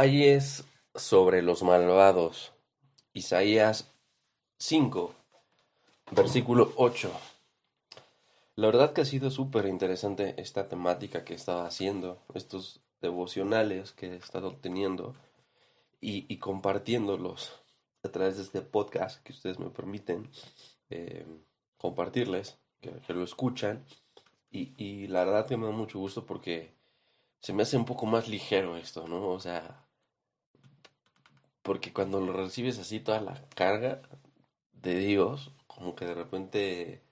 [0.00, 2.52] Ahí es sobre los malvados.
[3.14, 3.92] Isaías
[4.60, 5.12] 5,
[6.12, 7.10] versículo 8.
[8.54, 13.90] La verdad que ha sido súper interesante esta temática que he estado haciendo, estos devocionales
[13.90, 15.16] que he estado teniendo
[16.00, 17.60] y, compartiéndolos
[18.04, 20.30] a través de este podcast que ustedes me permiten
[20.90, 21.26] eh,
[21.76, 23.84] compartirles, que, que lo escuchan.
[24.48, 26.72] Y, y la verdad que me da mucho gusto porque
[27.40, 29.28] se me hace un poco más ligero esto, ¿no?
[29.30, 29.87] O sea,
[31.68, 34.00] porque cuando lo recibes así toda la carga
[34.72, 37.02] de Dios, como que de repente,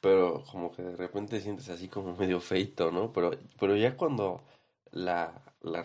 [0.00, 3.12] pero como que de repente sientes así como medio feito, ¿no?
[3.12, 4.44] Pero, pero ya cuando
[4.92, 5.84] la, la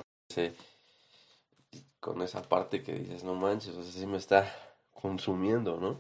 [1.99, 4.53] con esa parte que dices, no manches, o sea, sí me está
[4.93, 5.99] consumiendo, ¿no?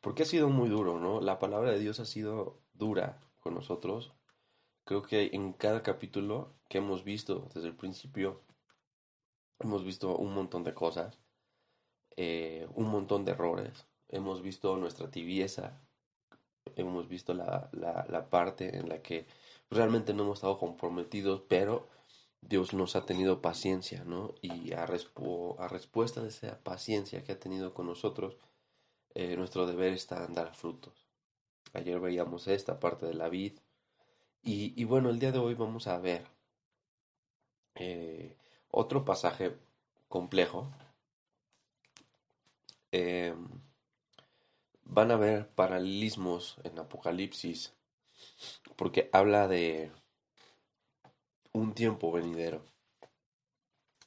[0.00, 1.20] Porque ha sido muy duro, ¿no?
[1.20, 4.12] La palabra de Dios ha sido dura con nosotros.
[4.84, 8.42] Creo que en cada capítulo que hemos visto desde el principio,
[9.60, 11.18] hemos visto un montón de cosas,
[12.16, 15.80] eh, un montón de errores, hemos visto nuestra tibieza,
[16.76, 19.26] hemos visto la, la, la parte en la que
[19.70, 21.88] realmente no hemos estado comprometidos, pero
[22.40, 24.34] Dios nos ha tenido paciencia, ¿no?
[24.40, 28.36] Y a, respu- a respuesta de esa paciencia que ha tenido con nosotros,
[29.14, 31.06] eh, nuestro deber está en dar frutos.
[31.74, 33.58] Ayer veíamos esta parte de la vid.
[34.42, 36.26] Y, y bueno, el día de hoy vamos a ver
[37.74, 38.36] eh,
[38.70, 39.56] otro pasaje
[40.08, 40.68] complejo.
[42.92, 43.34] Eh,
[44.84, 47.72] van a ver paralelismos en Apocalipsis
[48.76, 49.92] porque habla de
[51.52, 52.64] un tiempo venidero.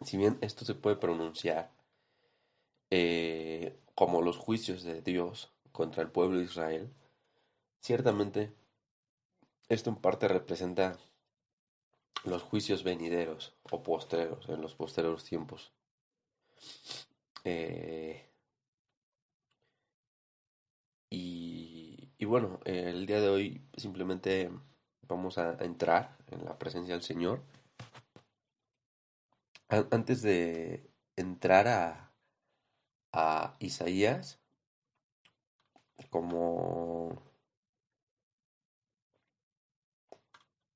[0.02, 1.72] Si bien esto se puede pronunciar
[2.90, 6.94] eh, como los juicios de Dios contra el pueblo de Israel,
[7.79, 8.53] ciertamente
[9.69, 10.97] esto en parte representa
[12.25, 15.74] los juicios venideros o postreros en los postreros tiempos.
[17.44, 18.29] Eh,
[21.09, 24.52] y, y bueno, el día de hoy simplemente
[25.07, 27.41] vamos a entrar en la presencia del Señor.
[29.69, 32.13] An- Antes de entrar a,
[33.12, 34.40] a Isaías,
[36.09, 37.22] como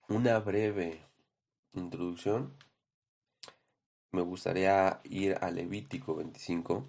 [0.10, 1.07] una breve
[1.80, 2.54] introducción,
[4.12, 6.86] me gustaría ir a Levítico 25,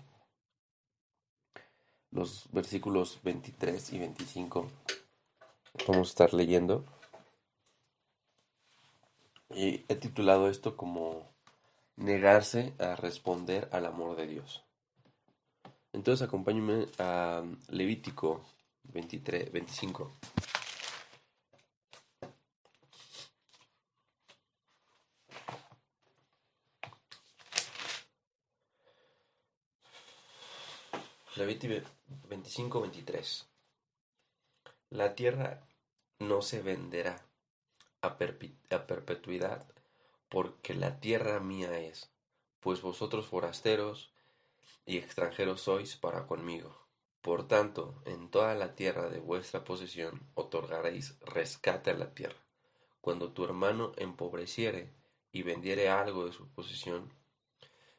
[2.11, 4.71] los versículos 23 y 25.
[5.87, 6.85] Vamos a estar leyendo.
[9.51, 11.29] Y he titulado esto como
[11.97, 14.65] negarse a responder al amor de Dios.
[15.93, 18.45] Entonces acompáñenme a Levítico
[18.85, 20.13] 23, 25.
[31.39, 31.89] Levítico
[32.29, 33.49] 25, 23.
[34.91, 35.69] La tierra
[36.19, 37.25] no se venderá
[38.03, 39.65] a, a perpetuidad,
[40.29, 42.11] porque la tierra mía es,
[42.59, 44.13] pues vosotros forasteros
[44.85, 46.77] y extranjeros sois para conmigo.
[47.23, 52.43] Por tanto, en toda la tierra de vuestra posesión otorgaréis rescate a la tierra.
[53.01, 54.93] cuando tu hermano empobreciere
[55.31, 57.13] y vendiere algo de su posesión,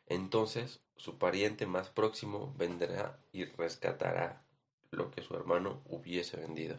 [0.08, 4.44] entonces su pariente más próximo vendrá y rescatará
[4.92, 6.78] lo que su hermano hubiese vendido.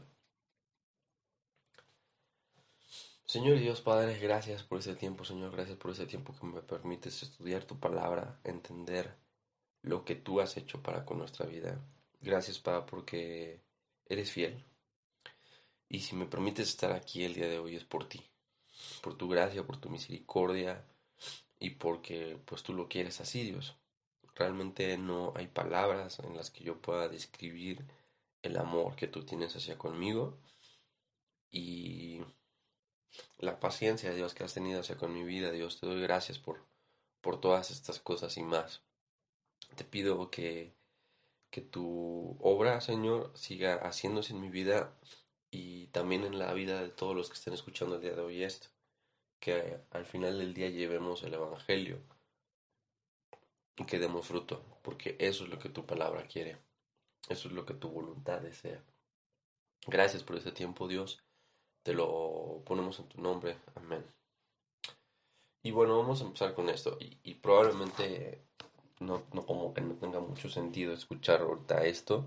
[3.25, 7.23] Señor Dios Padre, gracias por ese tiempo, Señor, gracias por ese tiempo que me permites
[7.23, 9.17] estudiar tu palabra, entender
[9.83, 11.81] lo que tú has hecho para con nuestra vida.
[12.21, 13.61] Gracias, Padre, porque
[14.07, 14.63] eres fiel.
[15.89, 18.21] Y si me permites estar aquí el día de hoy es por ti,
[19.01, 20.85] por tu gracia, por tu misericordia
[21.59, 23.80] y porque pues tú lo quieres así, Dios.
[24.41, 27.85] Realmente no hay palabras en las que yo pueda describir
[28.41, 30.39] el amor que tú tienes hacia conmigo
[31.51, 32.23] y
[33.37, 35.79] la paciencia, Dios, que has tenido hacia con mi vida, Dios.
[35.79, 36.65] Te doy gracias por,
[37.21, 38.83] por todas estas cosas y más.
[39.77, 40.73] Te pido que,
[41.51, 44.97] que tu obra, Señor, siga haciéndose en mi vida
[45.51, 48.43] y también en la vida de todos los que estén escuchando el día de hoy
[48.43, 48.69] esto.
[49.39, 52.01] Que al final del día llevemos el Evangelio
[53.81, 56.59] y que demos fruto, porque eso es lo que tu palabra quiere.
[57.31, 58.85] Eso es lo que tu voluntad desea.
[59.87, 61.25] Gracias por este tiempo, Dios.
[61.83, 63.57] Te lo ponemos en tu nombre.
[63.75, 64.05] Amén.
[65.63, 66.99] Y bueno, vamos a empezar con esto.
[67.01, 68.43] Y, probablemente
[68.99, 72.27] no, no, como que no tenga mucho sentido escuchar ahorita esto.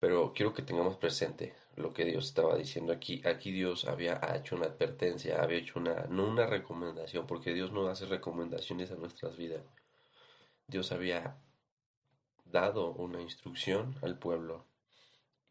[0.00, 3.22] Pero quiero que tengamos presente lo que Dios estaba diciendo aquí.
[3.24, 7.88] Aquí Dios había hecho una advertencia, había hecho una, no una recomendación, porque Dios no
[7.88, 9.62] hace recomendaciones a nuestras vidas.
[10.70, 11.36] Dios había
[12.44, 14.66] dado una instrucción al pueblo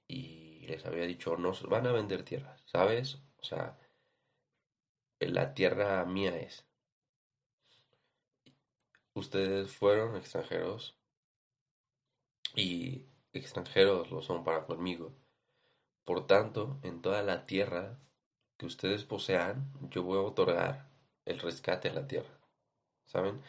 [0.07, 3.19] y les había dicho, nos van a vender tierras, ¿sabes?
[3.38, 3.77] O sea,
[5.19, 6.66] la tierra mía es.
[9.13, 10.98] Ustedes fueron extranjeros
[12.56, 15.13] y extranjeros lo son para conmigo.
[16.06, 18.00] Por tanto, en toda la tierra
[18.57, 20.89] que ustedes posean, yo voy a otorgar
[21.25, 22.39] el rescate a la tierra.
[23.06, 23.42] ¿Saben?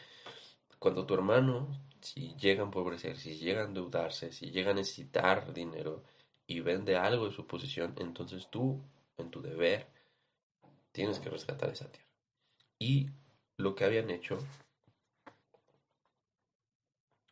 [0.81, 1.67] Cuando tu hermano
[2.01, 6.03] si llega a empobrecer, si llega a endeudarse, si llega a necesitar dinero
[6.47, 8.81] y vende algo de su posición, entonces tú,
[9.19, 9.85] en tu deber,
[10.91, 12.09] tienes que rescatar esa tierra.
[12.79, 13.11] Y
[13.57, 14.39] lo que habían hecho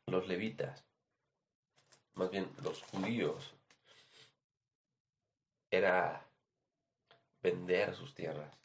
[0.05, 0.85] los levitas,
[2.13, 3.55] más bien los judíos,
[5.71, 6.23] era
[7.41, 8.55] vender sus tierras.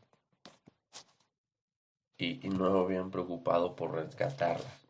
[2.17, 4.85] Y, no habían preocupado por rescatarlas.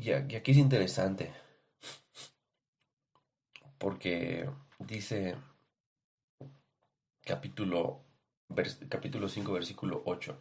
[0.00, 1.32] Y aquí es interesante,
[3.78, 4.48] porque
[4.78, 5.36] dice
[7.24, 8.04] capítulo,
[8.88, 10.38] capítulo 5, versículo 8.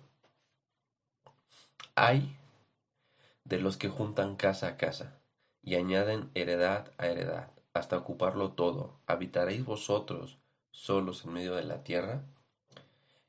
[1.95, 2.37] Hay
[3.43, 5.19] de los que juntan casa a casa
[5.61, 8.99] y añaden heredad a heredad, hasta ocuparlo todo.
[9.07, 10.39] ¿Habitaréis vosotros
[10.71, 12.23] solos en medio de la tierra?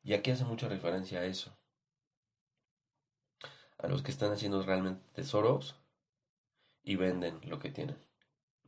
[0.03, 1.57] Y aquí hace mucha referencia a eso.
[3.79, 5.77] A los que están haciendo realmente tesoros
[6.83, 7.97] y venden lo que tienen,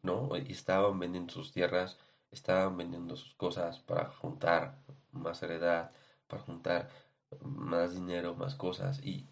[0.02, 0.36] ¿no?
[0.36, 1.98] Y estaban vendiendo sus tierras,
[2.31, 4.78] estaban vendiendo sus cosas para juntar
[5.12, 5.92] más heredad,
[6.26, 6.90] para juntar
[7.40, 9.00] más dinero, más cosas.
[9.04, 9.28] Y,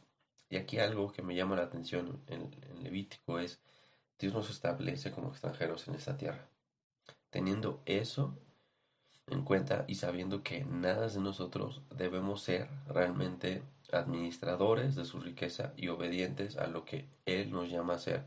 [0.48, 3.60] y aquí algo que me llama la atención en, en Levítico es,
[4.18, 6.48] Dios nos establece como extranjeros en esta tierra.
[7.30, 8.38] Teniendo eso
[9.28, 15.72] en cuenta y sabiendo que nada de nosotros debemos ser realmente administradores de su riqueza
[15.76, 18.24] y obedientes a lo que Él nos llama a ser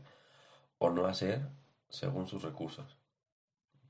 [0.78, 1.48] o no hacer
[1.88, 2.96] según sus recursos,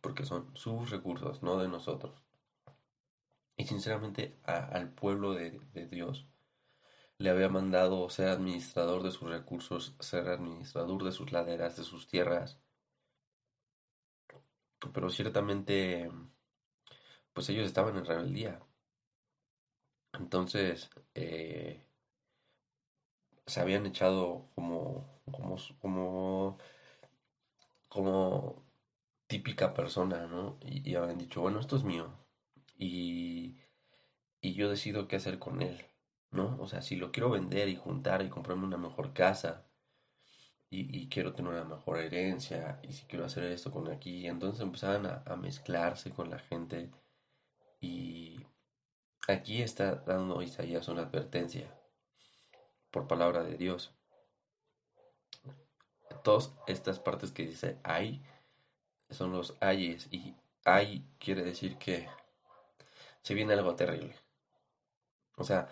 [0.01, 2.15] porque son sus recursos, no de nosotros.
[3.57, 6.27] Y sinceramente al pueblo de, de Dios
[7.19, 12.07] le había mandado ser administrador de sus recursos, ser administrador de sus laderas, de sus
[12.07, 12.59] tierras.
[14.93, 16.11] Pero ciertamente,
[17.37, 18.59] pues ellos estaban en rebeldía.
[20.15, 21.85] Entonces, eh,
[23.47, 25.21] se habían echado como,
[25.81, 26.59] como,
[27.89, 28.63] como
[29.27, 30.59] típica persona, ¿no?
[30.63, 32.09] Y, habían dicho, bueno, esto es mío.
[32.79, 33.59] Y,
[34.41, 35.85] y yo decido qué hacer con él,
[36.31, 36.57] ¿no?
[36.61, 39.67] O sea, si lo quiero vender y juntar y comprarme una mejor casa
[40.71, 45.07] y, quiero tener una mejor herencia y si quiero hacer esto con aquí, entonces empezaban
[45.07, 46.91] a mezclarse con la gente
[47.81, 48.45] y
[49.29, 51.73] aquí está dando Isaías una advertencia
[52.91, 53.97] por palabra de Dios
[56.27, 58.21] todas estas partes que dice hay
[59.11, 62.09] son los ayes y hay quiere decir que
[63.23, 64.17] se viene algo terrible.
[65.37, 65.69] O sea,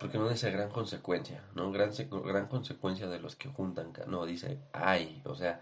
[0.00, 1.70] porque no dice gran consecuencia, ¿no?
[1.70, 1.92] Gran,
[2.24, 5.60] gran consecuencia de los que juntan, no, dice hay, o sea,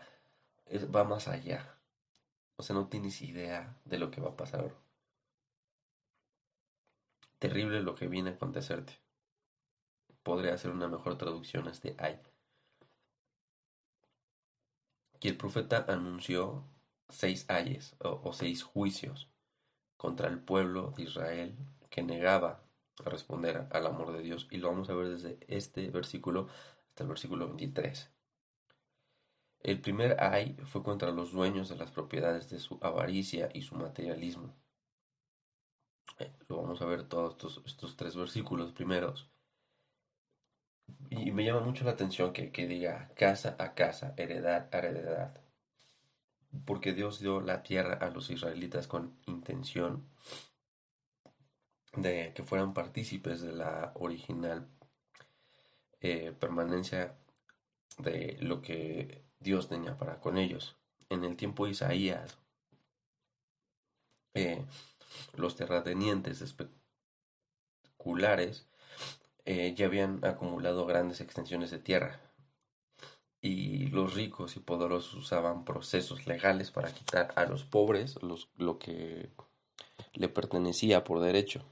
[0.94, 1.78] va más allá.
[2.56, 4.74] O sea, no tienes idea de lo que va a pasar.
[7.42, 9.00] Terrible lo que viene a acontecerte.
[10.22, 12.20] Podría hacer una mejor traducción a este ay.
[15.20, 16.64] Y el profeta anunció
[17.08, 19.28] seis ayes o, o seis juicios
[19.96, 21.56] contra el pueblo de Israel
[21.90, 22.62] que negaba
[23.04, 24.46] a responder al amor de Dios.
[24.52, 26.48] Y lo vamos a ver desde este versículo
[26.90, 28.08] hasta el versículo 23.
[29.64, 33.74] El primer ay fue contra los dueños de las propiedades de su avaricia y su
[33.74, 34.54] materialismo.
[36.18, 39.32] Eh, lo vamos a ver todos estos, estos tres versículos primeros.
[41.10, 45.40] Y me llama mucho la atención que, diga casa a casa, heredad a heredad.
[46.64, 50.06] Porque Dios dio la tierra a los israelitas con intención
[51.96, 54.66] de que fueran partícipes de la original
[56.00, 57.14] eh, permanencia
[57.98, 60.76] de lo que Dios tenía para con ellos.
[61.10, 62.38] En el tiempo de Isaías,
[64.34, 64.64] eh,
[65.36, 66.42] los terratenientes
[67.98, 68.66] especulares
[69.44, 72.20] eh, ya habían acumulado grandes extensiones de tierra
[73.42, 78.78] y los ricos y poderosos usaban procesos legales para quitar a los pobres los, lo
[78.78, 79.30] que
[80.14, 81.64] le pertenecía por derecho.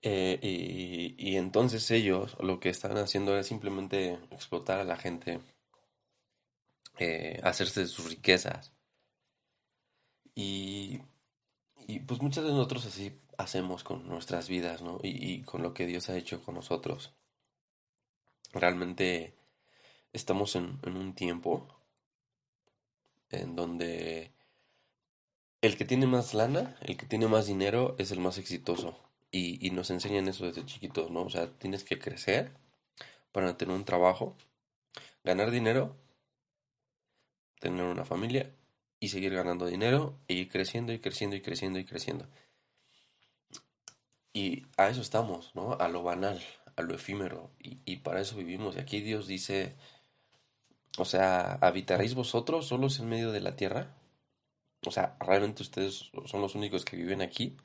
[0.00, 5.40] Eh, y, y, entonces ellos lo que estaban haciendo era simplemente explotar a la gente,
[6.98, 8.72] eh, hacerse de sus riquezas.
[10.34, 11.02] Y,
[11.86, 15.00] y, pues muchas de nosotros así hacemos con nuestras vidas, ¿no?
[15.02, 17.12] Y, y con lo que Dios ha hecho con nosotros.
[18.52, 19.34] Realmente
[20.12, 21.68] estamos en, en un tiempo
[23.30, 24.32] en donde
[25.62, 28.98] el que tiene más lana, el que tiene más dinero es el más exitoso
[29.30, 31.22] y, y, nos enseñan eso desde chiquitos, ¿no?
[31.22, 32.52] O sea, tienes que crecer
[33.32, 34.36] para tener un trabajo,
[35.24, 35.96] ganar dinero,
[37.60, 38.52] tener una familia
[39.02, 42.28] y seguir ganando dinero e ir creciendo y creciendo y creciendo y creciendo.
[44.32, 45.72] Y a eso estamos, ¿no?
[45.72, 46.40] A lo banal,
[46.76, 47.50] a lo efímero.
[47.58, 48.76] Y, para eso vivimos.
[48.76, 49.74] Y aquí Dios dice,
[50.98, 53.92] o sea, ¿habitaréis vosotros solos en medio de la tierra?
[54.86, 57.56] O sea, ¿realmente ustedes son los únicos que viven aquí?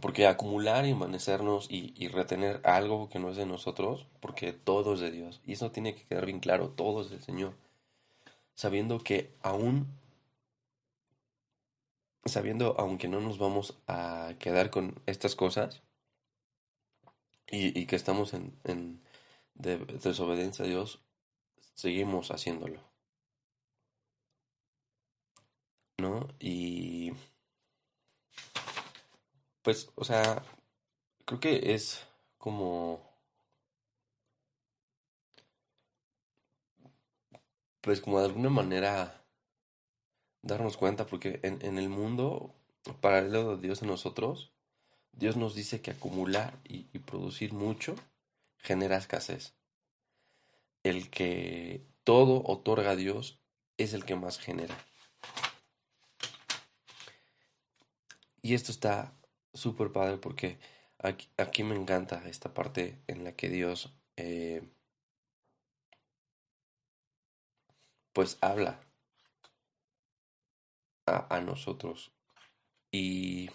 [0.00, 4.94] Porque acumular y amanecernos y, y, retener algo que no es de nosotros, porque todo
[4.94, 5.42] es de Dios.
[5.44, 7.54] Y eso tiene que quedar bien claro, todo es del Señor.
[8.54, 9.86] Sabiendo que aún,
[12.24, 15.82] sabiendo aunque no nos vamos a quedar con estas cosas
[17.50, 19.00] y, y que estamos en, en
[19.54, 21.00] de, desobediencia a Dios,
[21.74, 22.80] seguimos haciéndolo.
[25.98, 26.28] ¿No?
[26.38, 27.12] Y
[29.62, 30.42] pues, o sea,
[31.24, 32.06] creo que es
[32.38, 33.09] como...
[37.80, 39.20] Pues como de alguna manera
[40.42, 42.54] darnos cuenta, porque en, el mundo
[43.00, 44.52] paralelo de Dios en nosotros,
[45.12, 47.94] Dios nos dice que acumular y, producir mucho
[48.58, 49.54] genera escasez.
[50.82, 53.38] El que todo otorga a Dios
[53.76, 54.76] es el que más genera.
[58.42, 59.14] Y esto está
[59.52, 60.58] súper padre porque
[60.98, 64.62] aquí, aquí, me encanta esta parte en la que Dios eh,
[68.12, 68.80] pues habla
[71.06, 72.12] a, a nosotros
[72.90, 73.50] y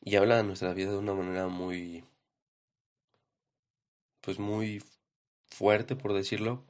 [0.00, 2.04] y habla de nuestra vida de una manera muy
[4.20, 4.82] pues muy
[5.46, 6.64] fuerte por decirlo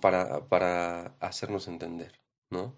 [0.00, 2.20] para, para hacernos entender,
[2.50, 2.76] ¿no?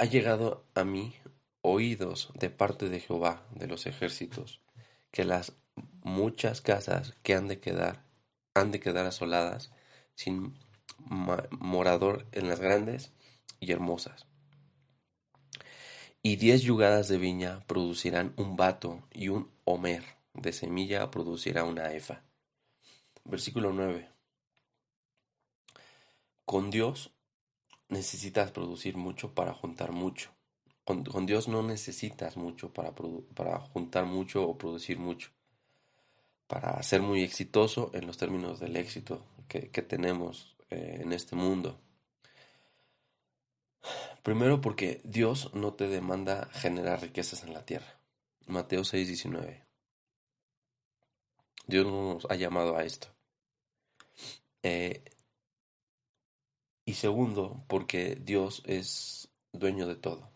[0.00, 1.14] ha llegado a mí
[1.60, 4.62] oídos de parte de Jehová de los ejércitos,
[5.10, 5.52] que las
[6.02, 8.04] muchas casas que han de quedar,
[8.54, 9.72] han de quedar asoladas,
[10.14, 10.58] sin
[10.98, 13.12] morador en las grandes
[13.58, 14.26] y hermosas.
[16.22, 21.92] Y diez yugadas de viña producirán un bato, y un homer de semilla producirá una
[21.92, 22.22] efa.
[23.24, 24.08] Versículo 9.
[26.44, 27.12] Con Dios
[27.88, 30.30] necesitas producir mucho para juntar mucho.
[30.84, 32.92] Con, con Dios no necesitas mucho para,
[33.34, 35.30] para, juntar mucho o producir mucho.
[36.50, 41.80] Para ser muy exitoso en los términos del éxito que, tenemos eh, en este mundo.
[44.24, 48.00] Primero porque Dios no te demanda generar riquezas en la tierra.
[48.48, 49.64] Mateo 6:19.
[51.68, 53.06] Dios no nos ha llamado a esto.
[54.64, 55.04] Eh,
[56.84, 60.32] y segundo, porque Dios es dueño de todo,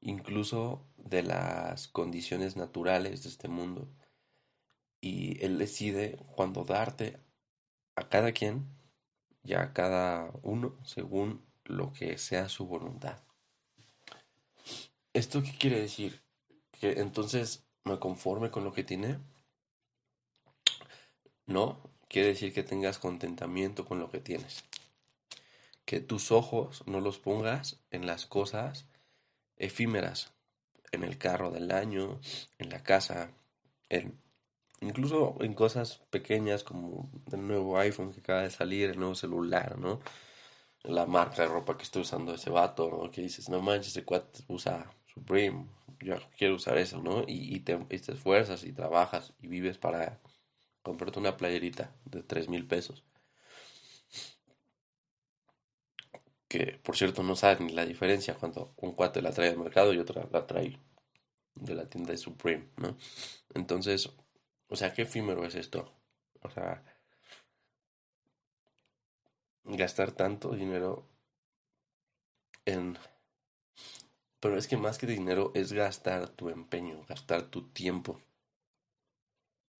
[0.00, 3.90] incluso de las condiciones naturales de este mundo.
[5.00, 7.18] Y Él decide cuando darte
[7.94, 8.66] a cada quien,
[9.42, 13.22] ya a cada uno, según lo que sea su voluntad.
[15.12, 16.22] ¿Esto qué quiere decir?
[16.78, 19.18] Que entonces me conforme con lo que tiene.
[21.46, 24.64] No, quiere decir que tengas contentamiento con lo que tienes.
[25.84, 28.86] Que tus ojos no los pongas en las cosas
[29.56, 30.32] efímeras,
[30.92, 32.20] en el carro del año,
[32.58, 33.30] en la casa,
[33.88, 34.20] en,
[34.80, 39.78] incluso en cosas pequeñas como el nuevo iPhone que acaba de salir, el nuevo celular,
[39.78, 40.00] ¿no?
[40.84, 43.10] La marca de ropa que estoy usando ese vato, ¿no?
[43.10, 45.66] Que dices, no manches, ese cuate usa Supreme,
[46.00, 47.24] yo quiero usar eso, ¿no?
[47.26, 50.20] Y, te, y te esfuerzas y trabajas y vives para
[50.82, 53.04] comprarte una playerita de 3 mil pesos.
[56.48, 59.92] Que por cierto no sabes ni la diferencia cuando un cuate la trae al mercado
[59.92, 60.78] y otra la trae
[61.54, 62.96] de la tienda de Supreme, ¿no?
[63.54, 64.10] Entonces,
[64.68, 65.92] o sea, qué efímero es esto.
[66.42, 66.82] O sea,
[69.64, 71.06] gastar tanto dinero
[72.64, 72.98] en...
[74.40, 78.20] Pero es que más que dinero es gastar tu empeño, gastar tu tiempo.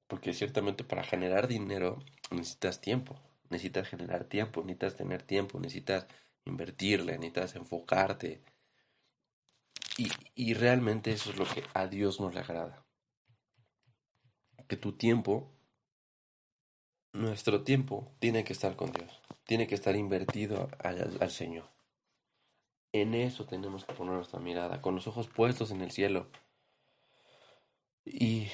[0.06, 1.98] Porque ciertamente para generar dinero
[2.30, 6.06] necesitas tiempo, necesitas generar tiempo, necesitas tener tiempo, necesitas
[6.44, 8.42] invertirle, necesitas enfocarte.
[9.98, 12.85] Y, y realmente eso es lo que a Dios nos le agrada.
[14.68, 15.52] Que tu tiempo,
[17.12, 21.70] nuestro tiempo, tiene que estar con Dios, tiene que estar invertido al, al Señor.
[22.92, 26.30] En eso tenemos que poner nuestra mirada, con los ojos puestos en el cielo.
[28.04, 28.48] Y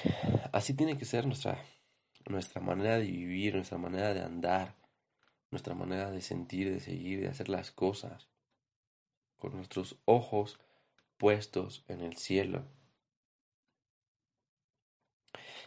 [0.51, 1.63] así tiene que ser nuestra,
[2.27, 4.75] nuestra manera de vivir, nuestra manera de andar,
[5.51, 8.27] nuestra manera de sentir, de seguir, de hacer las cosas,
[9.37, 10.59] con nuestros ojos
[11.17, 12.65] puestos en el cielo.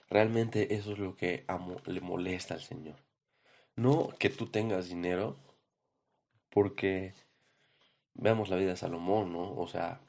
[0.08, 2.96] Realmente eso es lo que amo, le molesta al Señor.
[3.74, 5.36] No que tú tengas dinero,
[6.50, 7.14] porque
[8.14, 9.52] veamos la vida de Salomón, ¿no?
[9.56, 10.00] O sea,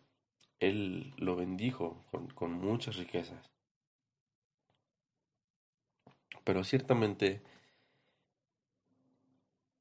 [0.60, 2.06] él lo bendijo
[2.36, 3.52] con, muchas riquezas.
[6.44, 7.42] Pero ciertamente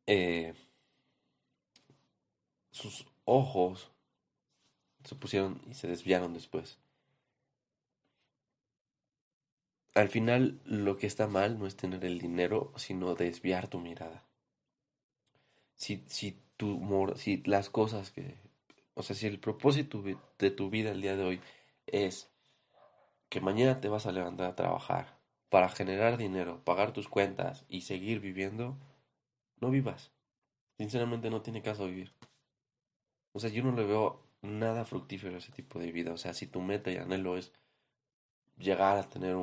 [0.07, 0.55] eh,
[2.73, 3.93] sus ojos
[5.05, 6.79] se pusieron y se desviaron después.
[9.97, 14.23] Al final lo que está mal no es tener el dinero, sino desviar tu mirada.
[15.75, 18.37] Si, si, tu, si las cosas que...
[18.93, 20.05] O sea, si el propósito
[20.39, 21.41] de tu vida el día de hoy
[21.87, 22.31] es
[23.31, 25.17] que mañana te vas a levantar a trabajar
[25.49, 28.77] para generar dinero, pagar tus cuentas y seguir viviendo,
[29.63, 30.11] no vivas.
[30.77, 32.13] Sinceramente no tiene caso vivir.
[33.33, 36.13] O sea, yo no le veo nada fructífero a ese tipo de vida.
[36.13, 37.51] O sea, si tu meta y anhelo es
[38.59, 39.37] llegar a tener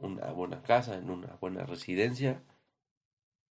[0.00, 2.42] una buena casa, en una buena residencia,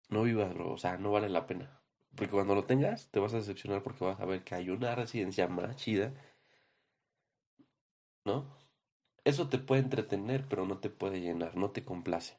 [0.10, 0.74] no vivas, bro.
[0.74, 1.82] O sea, no vale la pena.
[2.16, 4.96] Porque cuando lo tengas, te vas a decepcionar porque vas a ver que hay una
[4.96, 6.14] residencia más chida.
[8.26, 8.46] ¿No?
[9.24, 12.38] Eso te puede entretener, pero no te puede llenar, no te complace.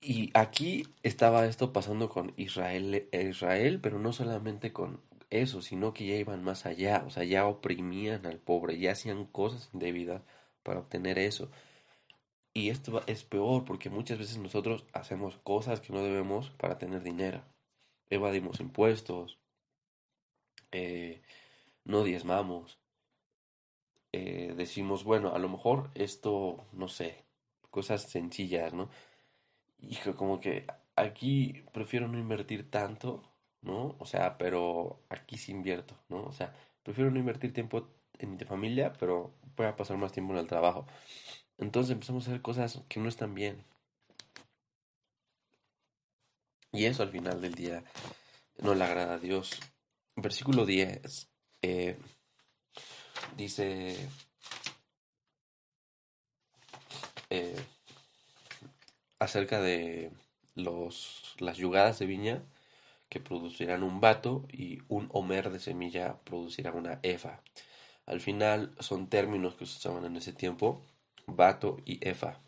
[0.00, 5.00] Y aquí estaba esto pasando con Israel, Israel, pero no solamente con
[5.42, 9.26] eso, sino que ya iban más allá, o sea, ya oprimían al pobre, ya hacían
[9.26, 10.22] cosas indebidas
[10.62, 11.50] para obtener eso.
[12.52, 17.02] Y esto es peor porque muchas veces nosotros hacemos cosas que no debemos para tener
[17.02, 17.42] dinero.
[18.10, 19.38] Evadimos impuestos,
[20.70, 21.22] eh,
[21.84, 22.78] no diezmamos,
[24.12, 27.24] eh, decimos, bueno, a lo mejor esto, no sé,
[27.70, 28.88] cosas sencillas, ¿no?
[29.80, 30.66] Y como que
[30.96, 33.22] aquí prefiero no invertir tanto,
[33.64, 33.96] ¿no?
[33.98, 36.22] O sea, pero aquí sí invierto, ¿no?
[36.24, 40.32] O sea, prefiero no invertir tiempo en mi familia, pero voy a pasar más tiempo
[40.34, 40.86] en el trabajo.
[41.58, 43.64] Entonces empezamos a hacer cosas que no están bien.
[46.72, 47.84] Y eso al final del día
[48.58, 49.60] no le agrada a Dios.
[50.16, 51.28] Versículo 10.
[51.62, 51.96] Eh,
[53.36, 53.96] dice
[57.30, 57.56] eh,
[59.18, 60.10] acerca de
[60.54, 62.42] los, las yugadas de viña
[63.08, 67.42] que producirán un vato y un homer de semilla producirá una efa.
[68.06, 70.84] Al final son términos que se usaban en ese tiempo,
[71.26, 72.40] vato y efa.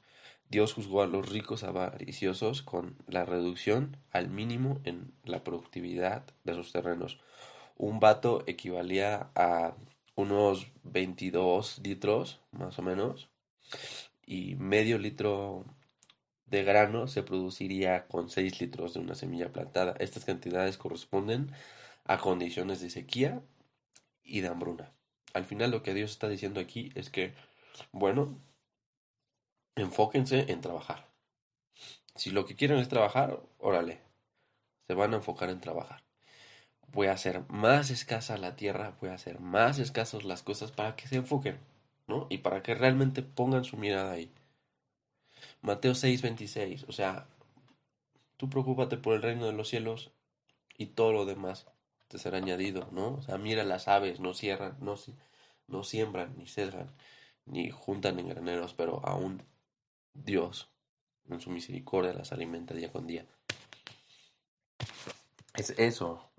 [0.49, 6.55] Dios juzgó a los ricos avariciosos con la reducción al mínimo en la productividad de
[6.55, 7.19] sus terrenos.
[7.77, 9.75] Un vato equivalía a
[10.15, 13.29] unos 22 litros más o menos
[14.25, 15.65] y medio litro
[16.47, 19.95] de grano se produciría con 6 litros de una semilla plantada.
[19.99, 21.53] Estas cantidades corresponden
[22.05, 23.43] a condiciones de sequía
[24.23, 24.93] y de hambruna.
[25.35, 27.35] Al final lo que Dios está diciendo aquí es que,
[27.93, 28.41] bueno,
[29.75, 31.09] enfóquense en trabajar.
[32.15, 34.01] Si lo que quieren es trabajar, órale,
[34.87, 36.03] se van a enfocar en trabajar.
[36.89, 40.97] Voy a hacer más escasa la tierra, voy a hacer más escasos las cosas para
[40.97, 41.59] que se enfoquen,
[42.07, 42.27] ¿no?
[42.31, 44.33] Y para que realmente pongan su mirada ahí.
[45.67, 47.27] Mateo 6:26, o sea,
[48.37, 50.13] tú preocúpate por el reino de los cielos
[50.79, 51.67] y todo lo demás
[52.07, 53.15] te será añadido, ¿no?
[53.15, 54.95] O sea, mira las aves, no cierran, no,
[55.67, 56.95] no siembran, ni cesgan,
[57.47, 59.43] ni juntan en graneros, pero aún
[60.15, 60.71] Dios,
[61.29, 63.27] en su misericordia, las alimenta día con día.
[65.57, 66.31] Es eso,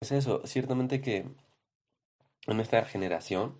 [0.00, 1.30] es eso, ciertamente que
[2.48, 3.56] en esta generación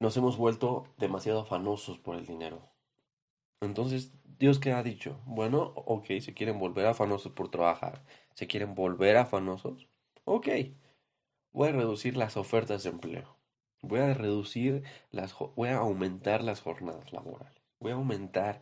[0.00, 2.70] nos hemos vuelto demasiado afanosos por el dinero.
[3.60, 5.20] Entonces, Dios qué ha dicho?
[5.26, 9.88] Bueno, ok, se quieren volver afanosos por trabajar, se quieren volver afanosos,
[10.24, 10.48] ok,
[11.52, 13.36] voy a reducir las ofertas de empleo,
[13.82, 18.60] voy a reducir las, voy a aumentar las jornadas laborales, voy a aumentar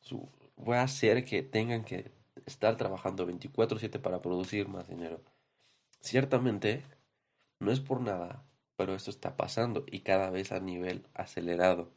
[0.00, 2.10] su, voy a hacer que tengan que
[2.46, 5.20] estar trabajando 24/7 para producir más dinero.
[6.00, 6.84] Ciertamente,
[7.60, 8.44] no es por nada,
[8.78, 11.90] pero esto está pasando y cada vez a nivel acelerado.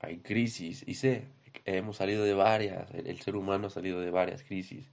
[0.00, 1.28] Hay crisis y sé,
[1.64, 4.92] hemos salido de varias, el, ser humano ha salido de varias crisis,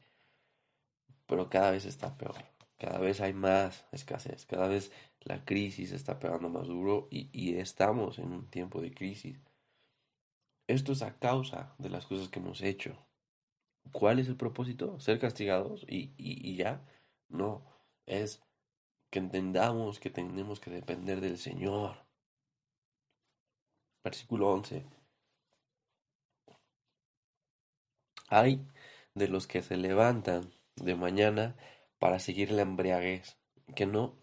[1.25, 2.37] pero cada vez está peor,
[2.77, 8.17] cada vez hay más escasez, cada vez la crisis está pegando más duro y, estamos
[8.17, 9.37] en un tiempo de crisis.
[10.65, 12.95] Esto es a causa de las cosas que hemos hecho.
[13.91, 14.97] ¿Cuál es el propósito?
[15.01, 16.85] ¿Ser castigados y, y ya?
[17.27, 17.65] No,
[18.05, 18.44] es
[19.09, 22.05] que entendamos que tenemos que depender del Señor.
[24.03, 24.85] Versículo 11.
[28.27, 28.65] Hay
[29.13, 31.55] de los que se levantan de mañana
[31.99, 33.37] para seguir la embriaguez,
[33.75, 34.15] que no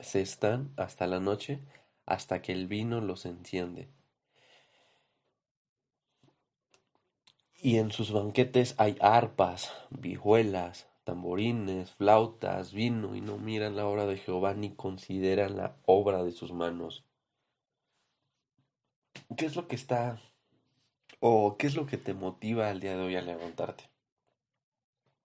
[0.00, 1.60] se están hasta la noche,
[2.06, 3.88] hasta que el vino los enciende.
[7.54, 14.06] Y en sus banquetes hay arpas, vihuelas, tamborines, flautas, vino, y no miran la obra
[14.06, 17.04] de Jehová ni consideran la obra de sus manos.
[19.36, 20.20] ¿Qué es lo que está
[21.20, 23.90] o qué es lo que te motiva el día de hoy a levantarte?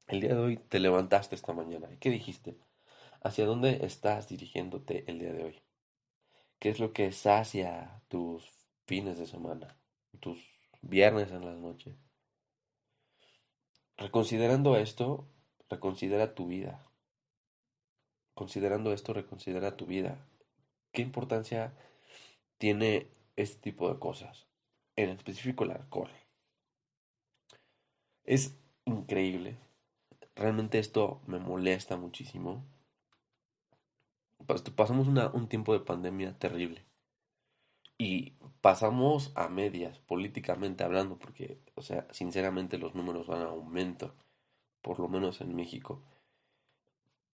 [0.07, 1.91] El día de hoy te levantaste esta mañana.
[1.91, 2.57] ¿Y qué dijiste?
[3.21, 5.61] ¿Hacia dónde estás dirigiéndote el día de hoy?
[6.59, 8.49] ¿Qué es lo que sacia tus
[8.85, 9.77] fines de semana?
[10.19, 10.39] Tus
[10.81, 11.95] viernes en las noches.
[13.97, 15.27] Reconsiderando esto,
[15.69, 16.85] reconsidera tu vida.
[18.33, 20.27] Considerando esto, reconsidera tu vida.
[20.91, 21.73] ¿Qué importancia
[22.57, 24.47] tiene este tipo de cosas?
[24.95, 26.11] En específico el alcohol.
[28.23, 29.57] Es increíble.
[30.35, 32.65] Realmente esto me molesta muchísimo.
[34.75, 36.85] Pasamos un tiempo de pandemia terrible.
[37.97, 44.13] Y pasamos a medias, políticamente hablando, porque, o sea, sinceramente los números van a aumento
[44.81, 46.03] por lo menos en México.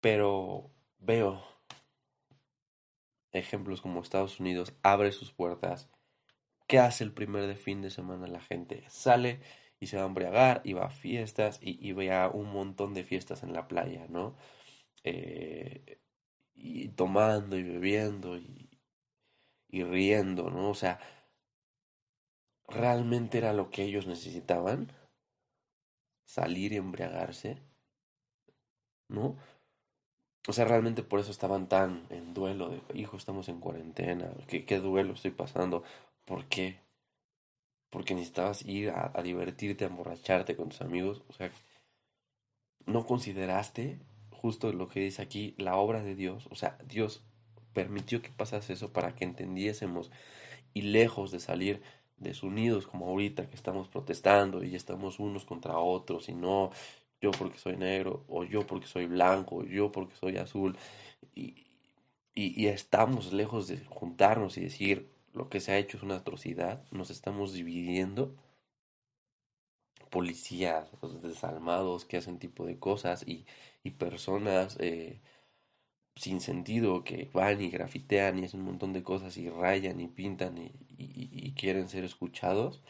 [0.01, 1.43] Pero veo
[3.32, 5.89] ejemplos como Estados Unidos abre sus puertas.
[6.67, 8.84] ¿Qué hace el primer de fin de semana la gente?
[8.89, 9.41] Sale
[9.79, 12.93] y se va a embriagar y va a fiestas y, y ve a un montón
[12.93, 14.36] de fiestas en la playa, ¿no?
[15.03, 15.99] Eh,
[16.53, 18.69] y tomando y bebiendo y,
[19.67, 20.69] y riendo, ¿no?
[20.69, 20.99] O sea,
[22.67, 24.91] ¿realmente era lo que ellos necesitaban?
[26.25, 27.57] Salir y embriagarse,
[29.07, 29.38] ¿no?
[30.47, 34.79] O sea, realmente por eso estaban tan en duelo de, hijo, estamos en cuarentena, ¿qué,
[34.79, 35.83] duelo estoy pasando?
[36.25, 36.79] ¿Por qué?
[37.89, 41.23] Porque necesitabas ir a, a divertirte, a emborracharte con tus amigos.
[41.29, 41.51] O sea,
[42.86, 43.99] no consideraste
[44.31, 46.47] justo lo que dice aquí, la obra de Dios.
[46.51, 47.23] O sea, Dios
[47.73, 50.12] permitió que pasase eso para que entendiésemos
[50.73, 51.81] y lejos de salir
[52.23, 56.71] desunidos como ahorita que estamos protestando y estamos unos contra otros y no
[57.23, 60.77] yo porque soy negro o yo porque soy blanco o yo porque soy azul.
[61.33, 61.65] Y,
[62.36, 66.83] y, estamos lejos de juntarnos y decir lo que se ha hecho es una atrocidad,
[66.91, 68.36] nos estamos dividiendo.
[70.09, 70.89] Policías
[71.23, 73.45] desalmados que hacen tipo de cosas y,
[73.83, 75.21] y personas eh,
[76.15, 80.08] sin sentido que van y grafitean y hacen un montón de cosas y rayan y
[80.08, 82.82] pintan y, quieren ser escuchados.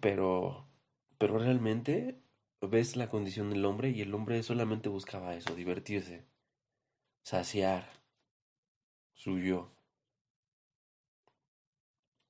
[0.00, 0.66] Pero,
[1.18, 2.20] pero realmente
[2.60, 6.24] ves la condición del hombre y el hombre solamente buscaba eso, divertirse,
[7.22, 7.88] saciar
[9.14, 9.70] su yo.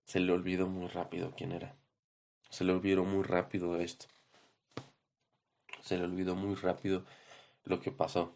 [0.04, 1.76] Se le olvidó muy rápido quién era.
[2.50, 4.06] Se le olvidó muy rápido esto.
[5.80, 7.04] Se le olvidó muy rápido
[7.64, 8.34] lo que pasó.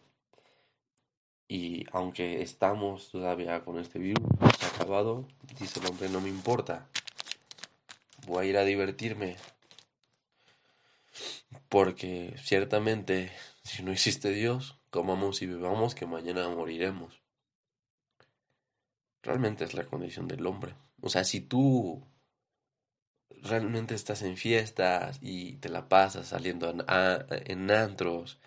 [1.48, 4.26] Y aunque estamos todavía con este virus,
[4.58, 5.26] se acabado,
[5.58, 6.88] dice el hombre, no me importa.
[8.26, 9.36] Voy a ir a divertirme.
[11.68, 13.32] Porque ciertamente,
[13.62, 17.20] si no existe Dios, comamos y bebamos que mañana moriremos.
[19.22, 20.74] Realmente es la condición del hombre.
[21.00, 22.04] O sea, si tú
[23.42, 28.38] realmente estás en fiestas y te la pasas saliendo en, en antros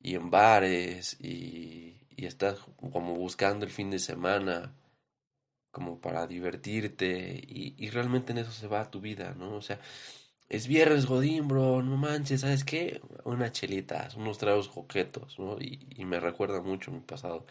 [0.00, 2.58] y en bares y, y estás
[2.92, 4.74] como buscando el fin de semana
[5.70, 9.54] como para divertirte y, y realmente en eso se va tu vida, ¿no?
[9.54, 9.80] O sea,
[10.48, 13.00] es viernes, Godín, bro, no manches, ¿sabes qué?
[13.24, 15.58] Unas chelitas, unos tragos coquetos, ¿no?
[15.60, 17.46] Y, y me recuerda mucho mi pasado.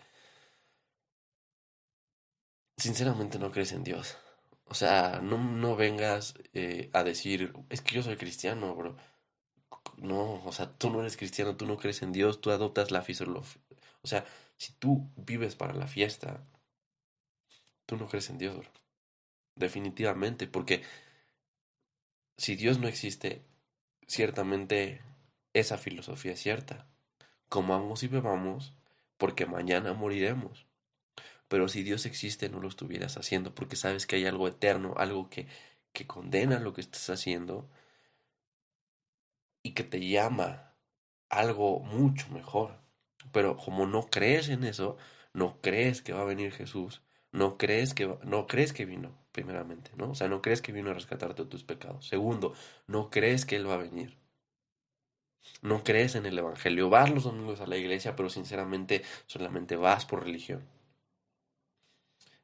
[2.78, 4.18] Sinceramente no crees en Dios.
[4.66, 8.98] O sea, no, no vengas eh, a decir, es que yo soy cristiano, bro.
[9.98, 13.02] No, o sea, tú no eres cristiano, tú no crees en Dios, tú adoptas la
[13.02, 13.62] fisiología.
[14.02, 14.26] O sea,
[14.58, 16.44] si tú vives para la fiesta,
[17.86, 18.66] tú no crees en Dios.
[19.56, 20.84] Definitivamente, porque
[22.38, 23.44] si Dios no existe,
[24.08, 25.02] ciertamente
[25.54, 26.88] esa filosofía es cierta.
[27.50, 28.74] Comamos y bebamos,
[29.18, 30.68] porque mañana moriremos.
[31.48, 35.30] Pero si Dios existe, no lo estuvieras haciendo, porque sabes que hay algo eterno, algo
[35.30, 35.48] que,
[35.94, 37.70] que condena lo que estás haciendo
[39.64, 40.74] y que te llama
[41.30, 42.87] algo mucho mejor.
[43.32, 44.98] Pero como no crees en eso,
[45.34, 49.92] no crees que va a venir Jesús, no crees que no crees que vino primeramente,
[49.96, 50.12] ¿no?
[50.12, 52.08] O sea, no crees que vino a rescatarte de tus pecados.
[52.08, 52.54] Segundo,
[52.88, 54.18] no crees que él va a venir.
[55.62, 56.90] No crees en el evangelio.
[56.90, 60.68] Vas los domingos a la iglesia, pero sinceramente solamente vas por religión.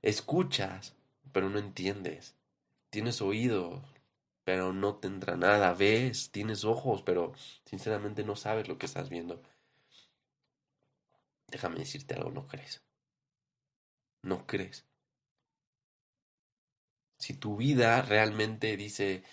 [0.03, 0.95] Escuchas,
[1.31, 2.35] pero no entiendes.
[2.89, 3.81] Tienes oídos,
[4.43, 5.73] pero no tendrá nada.
[5.73, 7.33] Ves, tienes ojos, pero
[7.65, 9.41] sinceramente no sabes lo que estás viendo.
[11.53, 12.83] Déjame decirte algo, no crees.
[14.23, 14.85] No crees.
[17.17, 19.23] Si tu vida realmente dice,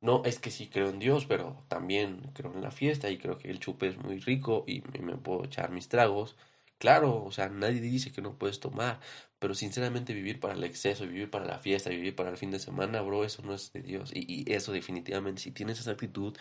[0.00, 3.38] no, es que sí creo en Dios, pero también creo en la fiesta y creo
[3.38, 6.36] que el chupe es muy rico y me puedo echar mis tragos,
[6.78, 9.00] Claro, o sea, nadie dice que no puedes tomar,
[9.40, 12.60] pero sinceramente vivir para el exceso, vivir para la fiesta, vivir para el fin de
[12.60, 14.12] semana, bro, eso no es de Dios.
[14.14, 16.36] Y, eso definitivamente, si tienes esa actitud,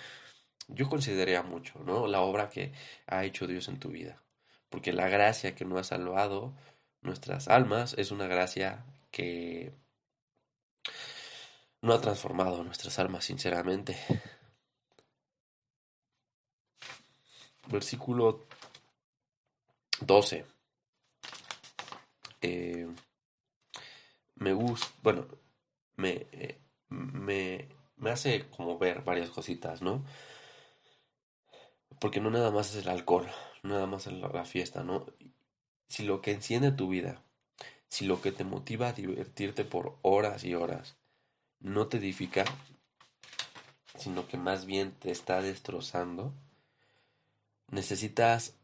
[0.69, 2.07] yo consideraría mucho, ¿no?
[2.07, 2.73] La obra que
[3.07, 4.23] ha hecho Dios en tu vida.
[4.69, 6.53] Porque la gracia que nos ha salvado
[7.01, 9.73] nuestras almas es una gracia que
[11.81, 13.97] no ha transformado nuestras almas, sinceramente.
[17.67, 18.45] Versículo
[20.01, 20.45] 12.
[22.41, 22.87] Eh,
[24.35, 25.27] me gusta, bueno,
[25.95, 30.05] me, eh, me, me hace como ver varias cositas, ¿no?
[31.99, 33.27] Porque no nada más es el alcohol,
[33.63, 35.05] nada más es la fiesta, ¿no?
[35.87, 37.23] Si lo que enciende tu vida,
[37.89, 40.97] si lo que te motiva a divertirte por horas y horas,
[41.59, 42.45] no te edifica,
[43.97, 46.33] sino que más bien te está destrozando,
[47.71, 48.55] necesitas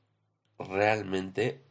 [0.60, 1.62] realmente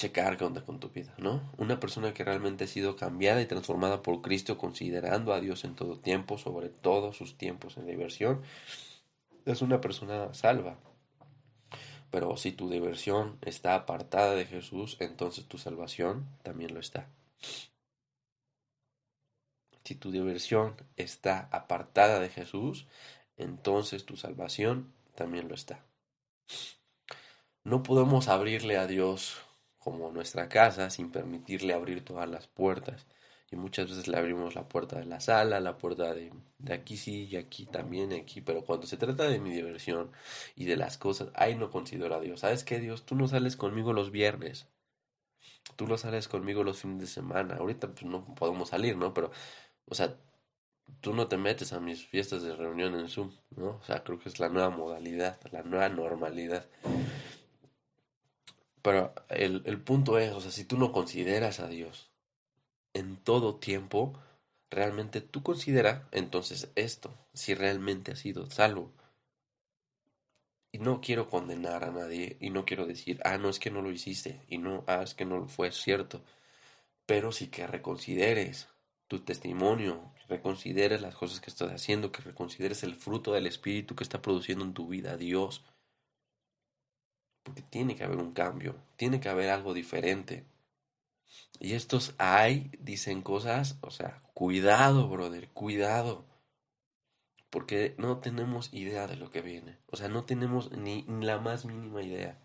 [0.00, 1.42] checar qué con tu vida, ¿no?
[1.58, 5.74] Una persona que realmente ha sido cambiada y transformada por Cristo, considerando a Dios en
[5.74, 8.40] todo tiempo, sobre todos sus tiempos en diversión,
[9.46, 10.78] es una persona salva.
[12.10, 17.08] Pero si tu diversión está apartada de Jesús, entonces tu salvación también lo está.
[19.84, 22.86] Si tu diversión está apartada de Jesús,
[23.36, 25.84] entonces tu salvación también lo está.
[27.64, 29.40] No podemos abrirle a Dios
[29.78, 33.06] como nuestra casa sin permitirle abrir todas las puertas.
[33.52, 36.96] Y muchas veces le abrimos la puerta de la sala, la puerta de, de aquí
[36.96, 38.40] sí y aquí también, aquí.
[38.40, 40.12] Pero cuando se trata de mi diversión
[40.54, 42.40] y de las cosas, ahí no considero a Dios.
[42.40, 43.04] ¿Sabes qué, Dios?
[43.04, 44.68] Tú no sales conmigo los viernes.
[45.76, 47.56] Tú no sales conmigo los fines de semana.
[47.56, 49.12] Ahorita pues no podemos salir, ¿no?
[49.14, 49.32] Pero,
[49.86, 50.16] o sea,
[51.00, 53.78] tú no te metes a mis fiestas de reunión en Zoom, ¿no?
[53.80, 56.68] O sea, creo que es la nueva modalidad, la nueva normalidad.
[58.82, 62.09] Pero el, el punto es, o sea, si tú no consideras a Dios
[62.94, 64.14] en todo tiempo,
[64.70, 68.92] realmente tú considera entonces esto, si realmente has sido salvo.
[70.72, 73.82] Y no quiero condenar a nadie y no quiero decir, ah, no es que no
[73.82, 76.22] lo hiciste y no, ah, es que no fue cierto.
[77.06, 78.68] Pero sí que reconsideres
[79.08, 84.04] tu testimonio, reconsideres las cosas que estás haciendo, que reconsideres el fruto del Espíritu que
[84.04, 85.64] está produciendo en tu vida Dios.
[87.42, 90.44] Porque tiene que haber un cambio, tiene que haber algo diferente.
[91.58, 96.24] Y estos hay, dicen cosas, o sea, cuidado, brother, cuidado.
[97.50, 99.78] Porque no tenemos idea de lo que viene.
[99.86, 102.38] O sea, no tenemos ni la más mínima idea.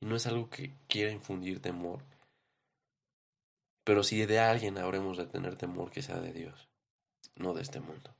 [0.00, 2.04] Y no es algo que quiera infundir temor.
[3.84, 6.68] Pero si de alguien habremos de tener temor que sea de Dios,
[7.36, 8.14] no de este mundo.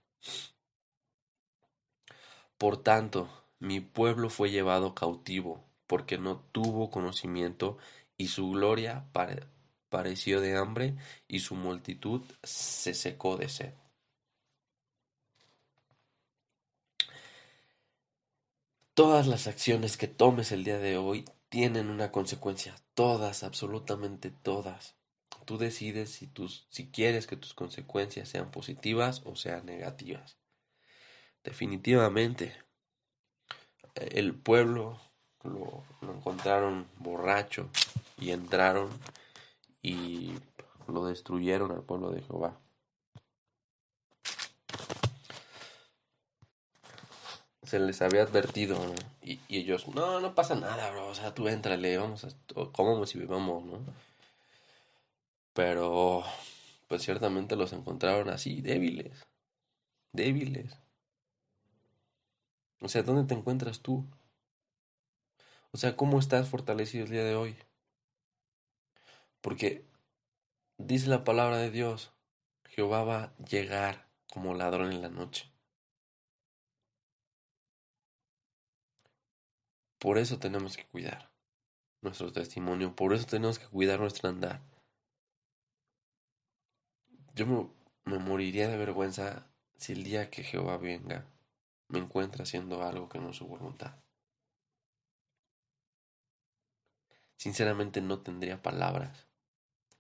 [2.57, 3.29] Por tanto,
[3.59, 7.77] mi pueblo fue llevado cautivo, porque no tuvo conocimiento,
[8.17, 9.05] y su gloria
[9.89, 10.97] pareció de hambre,
[11.27, 13.75] y su multitud se secó de sed.
[18.95, 24.97] Todas las acciones que tomes el día de hoy tienen una consecuencia, todas, absolutamente todas.
[25.45, 30.37] Tú decides si, tus, si quieres que tus consecuencias sean positivas o sean negativas.
[31.45, 32.55] Definitivamente,
[33.95, 35.01] el pueblo
[35.45, 37.71] lo, lo encontraron borracho
[38.19, 38.91] y entraron
[39.83, 40.33] y
[40.87, 42.59] lo destruyeron al pueblo de Jehová.
[47.63, 48.95] Se les había advertido, ¿no?
[49.23, 51.09] Y, ellos, no, no pasa nada, bro.
[51.09, 52.29] O sea, tú éntrale, vamos a,
[52.73, 53.79] comamos y bebamos, ¿no?
[55.53, 56.25] Pero,
[56.87, 59.27] pues ciertamente los encontraron así, débiles.
[60.13, 60.79] Débiles.
[62.81, 64.07] O sea, ¿dónde te encuentras tú?
[65.73, 67.57] O sea, ¿cómo estás fortalecido el día de hoy?
[69.41, 69.85] Porque
[70.79, 72.13] dice la palabra de Dios,
[72.65, 75.51] Jehová va a llegar como ladrón en la noche.
[79.99, 81.31] Por eso tenemos que cuidar
[82.03, 84.61] nuestro testimonio, por eso tenemos que cuidar nuestro andar.
[87.35, 87.69] Yo me,
[88.05, 91.27] me moriría de vergüenza si el día que Jehová venga
[91.89, 93.97] me encuentra haciendo algo que no es su voluntad.
[97.37, 99.28] Sinceramente no tendría palabras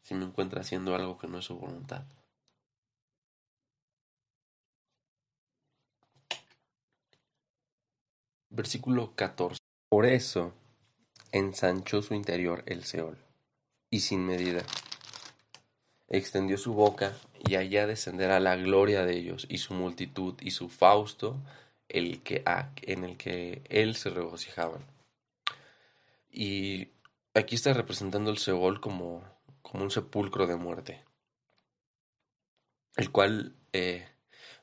[0.08, 2.02] si me encuentra haciendo algo que no es su voluntad.
[8.48, 9.58] Versículo 14.
[9.90, 10.54] Por eso
[11.30, 13.18] ensanchó su interior el Seol,
[13.90, 14.62] y sin medida
[16.08, 17.12] extendió su boca,
[17.46, 21.36] y allá descenderá la gloria de ellos, y su multitud, y su fausto,
[21.90, 22.42] el que,
[22.80, 24.86] en el que él se regocijaban.
[26.32, 26.88] Y
[27.34, 29.22] aquí está representando el Seol como,
[29.70, 31.04] como un sepulcro de muerte,
[32.96, 34.09] el cual eh,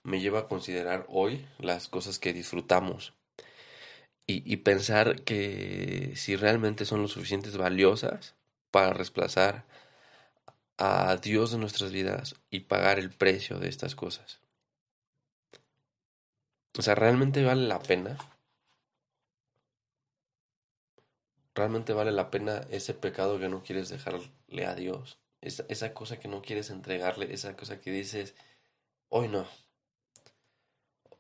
[0.04, 3.14] me lleva a considerar hoy las cosas que disfrutamos
[4.28, 8.34] y, pensar que si realmente son lo suficientes valiosas
[8.72, 9.66] para desplazar
[10.78, 14.42] a Dios de nuestras vidas y pagar el precio de estas cosas.
[16.78, 18.18] O sea, ¿realmente vale la pena?
[21.56, 25.20] ¿Realmente vale la pena ese pecado que no quieres dejarle a Dios?
[25.42, 28.36] Esa, esa cosa que no quieres entregarle, esa cosa que dices,
[29.10, 29.48] hoy no.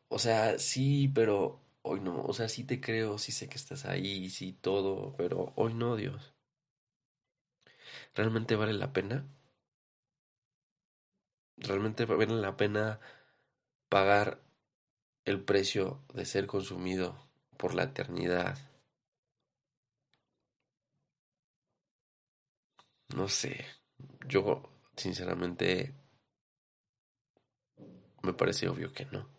[0.09, 2.23] O sea, sí, pero hoy no.
[2.23, 5.95] O sea, sí te creo, sí sé que estás ahí, sí todo, pero hoy no,
[5.95, 6.33] Dios.
[8.15, 9.27] ¿Realmente vale la pena?
[11.57, 13.01] ¿Realmente vale la pena
[13.89, 14.41] pagar
[15.25, 17.17] el precio de ser consumido
[17.57, 18.57] por la eternidad?
[23.15, 23.65] No sé,
[24.27, 24.61] yo
[24.97, 25.95] sinceramente
[28.21, 29.29] me parece obvio que no.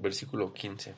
[0.00, 0.96] Versículo 15.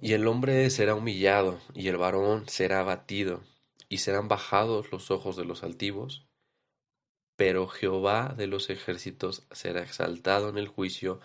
[0.00, 3.44] Y el hombre será humillado, y el varón será abatido,
[3.88, 6.27] y serán bajados los ojos de los altivos,
[7.38, 11.20] pero Jehová de los ejércitos será exaltado en el juicio,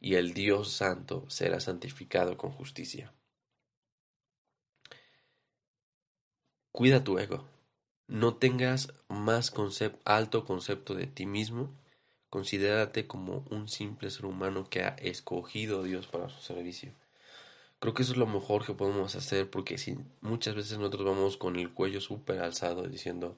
[0.00, 3.12] y el Dios santo será santificado con justicia.
[6.72, 7.46] Cuida tu ego.
[8.08, 9.52] No tengas más
[10.04, 11.72] alto concepto de ti mismo.
[12.28, 16.92] Considérate como un simple ser humano que ha escogido a Dios para su servicio.
[17.78, 21.36] Creo que eso es lo mejor que podemos hacer porque si muchas veces nosotros vamos
[21.36, 23.36] con el cuello súper alzado diciendo,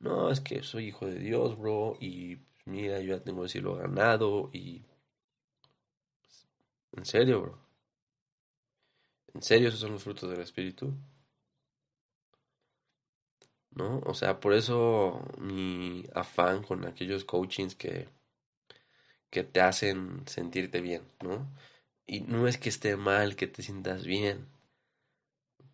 [0.00, 3.76] no, es que soy hijo de Dios, bro, y mira, yo ya tengo el cielo
[3.76, 4.84] ganado y...
[6.92, 7.58] ¿En serio, bro?
[9.34, 10.92] ¿En serio esos son los frutos del Espíritu?
[13.70, 14.00] ¿No?
[14.04, 18.08] O sea, por eso mi afán con aquellos coachings que,
[19.30, 21.50] que te hacen sentirte bien, ¿no?
[22.06, 24.48] Y no es que esté mal que te sientas bien,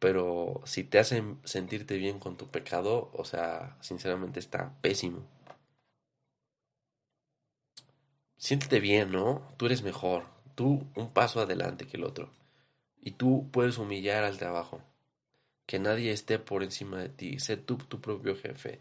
[0.04, 5.22] pero si te hacen sentirte bien con tu pecado, o sea, sinceramente está pésimo.
[8.36, 9.40] Siéntete bien, ¿no?
[9.56, 12.28] Tú eres mejor, tú un paso adelante que el otro.
[13.00, 14.82] Y tú puedes humillar al trabajo.
[15.64, 17.38] Que nadie esté por encima de ti.
[17.38, 18.80] Sé tú tu propio jefe.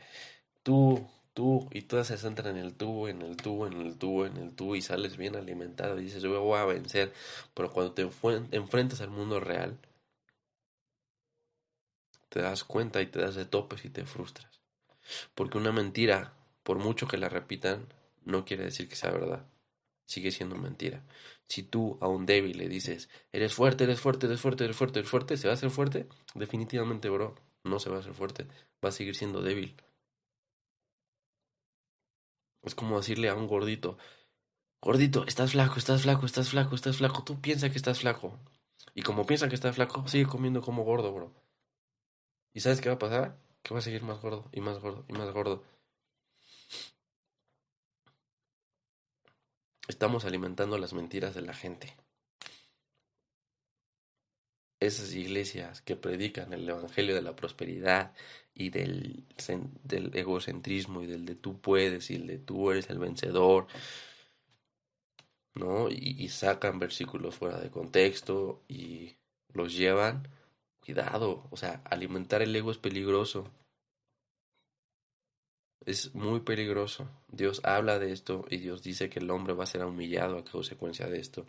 [0.61, 4.25] Tú, tú, y todas se centran en el tú, en el tú, en el tú,
[4.25, 7.13] en el tú, y sales bien alimentado y dices, yo voy a vencer.
[7.53, 8.01] Pero cuando te
[8.51, 9.79] enfrentas al mundo real,
[12.33, 14.59] te das cuenta y te das de topes y te frustras.
[15.35, 17.93] Porque una mentira, por mucho que la repitan,
[18.25, 19.45] no quiere decir que sea verdad.
[20.07, 21.05] Sigue siendo mentira.
[21.47, 24.97] Si tú a un débil le dices, eres fuerte, eres fuerte, eres fuerte, eres fuerte,
[24.97, 26.07] eres fuerte, ¿se va a hacer fuerte?
[26.33, 28.47] Definitivamente, bro, no se va a hacer fuerte.
[28.83, 29.75] Va a seguir siendo débil.
[32.63, 33.99] Es como decirle a un gordito,
[34.81, 37.23] gordito, estás flaco, estás flaco, estás flaco, estás flaco.
[37.23, 38.39] Tú piensas que estás flaco.
[38.95, 41.42] Y como piensa que estás flaco, sigue comiendo como gordo, bro.
[42.53, 43.35] ¿Y sabes qué va a pasar?
[43.63, 45.63] Que va a seguir más gordo y más gordo y más gordo.
[49.87, 51.93] Estamos alimentando las mentiras de la gente.
[54.79, 58.13] Esas iglesias que predican el evangelio de la prosperidad
[58.53, 59.25] y del,
[60.13, 63.67] egocentrismo y del de tú puedes y el de tú eres el vencedor,
[65.55, 65.89] ¿no?
[65.89, 69.15] Y sacan versículos fuera de contexto y
[69.53, 70.27] los llevan.
[70.83, 73.49] Cuidado, o sea, alimentar el ego es peligroso.
[75.85, 77.09] Es muy peligroso.
[77.29, 80.43] Dios habla de esto y Dios dice que el hombre va a ser humillado a
[80.43, 81.45] consecuencia de esto.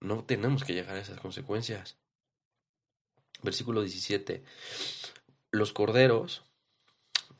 [0.00, 1.96] No tenemos que llegar a esas consecuencias.
[3.42, 4.42] Versículo 17.
[5.50, 6.44] Los corderos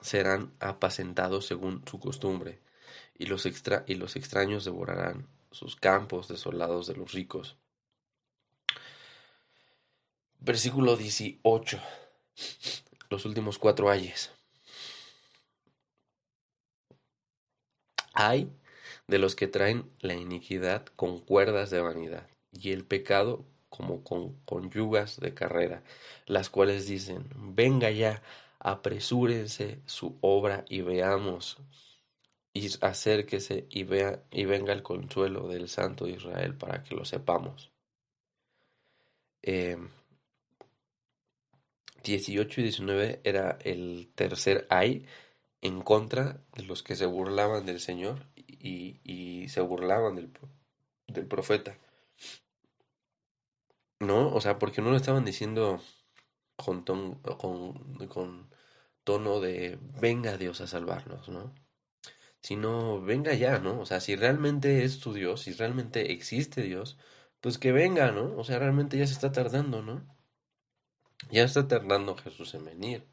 [0.00, 2.60] serán apacentados según su costumbre,
[3.14, 7.56] y los, extra y los extraños devorarán sus campos desolados de los ricos.
[10.40, 11.80] Versículo 18.
[13.10, 14.30] Los últimos cuatro ayes.
[18.14, 18.50] Hay
[19.06, 24.34] de los que traen la iniquidad con cuerdas de vanidad y el pecado como con
[24.44, 25.82] conyugas de carrera,
[26.26, 28.22] las cuales dicen, venga ya,
[28.58, 31.58] apresúrense su obra y veamos,
[32.54, 37.70] y acérquese y vea y venga el consuelo del Santo Israel para que lo sepamos.
[39.42, 39.78] Eh,
[42.02, 45.06] 18 y 19 era el tercer ay
[45.60, 50.32] en contra de los que se burlaban del Señor y, y se burlaban del,
[51.08, 51.78] del profeta.
[54.00, 54.32] ¿No?
[54.34, 55.80] O sea, porque no lo estaban diciendo
[56.56, 58.50] con, ton, con, con
[59.04, 61.54] tono de venga Dios a salvarnos, ¿no?
[62.42, 63.80] Sino venga ya, ¿no?
[63.80, 66.98] O sea, si realmente es tu Dios, si realmente existe Dios,
[67.40, 68.36] pues que venga, ¿no?
[68.36, 70.17] O sea, realmente ya se está tardando, ¿no?
[71.30, 73.04] Ya está tardando Jesús en venir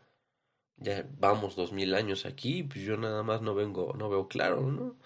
[0.78, 4.72] ya vamos dos mil años aquí, pues yo nada más no vengo, no veo claro,
[4.72, 4.98] ¿no?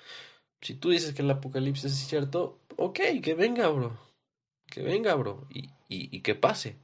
[0.62, 3.98] Si tú dices que el apocalipsis es cierto, ok, que venga, bro.
[4.68, 5.48] Que venga, bro.
[5.50, 6.78] Y, y, que pase.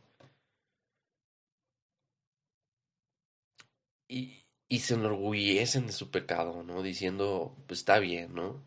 [4.07, 6.81] Y, y se enorgullecen de su pecado, ¿no?
[6.81, 8.63] Diciendo, pues está bien, ¿no?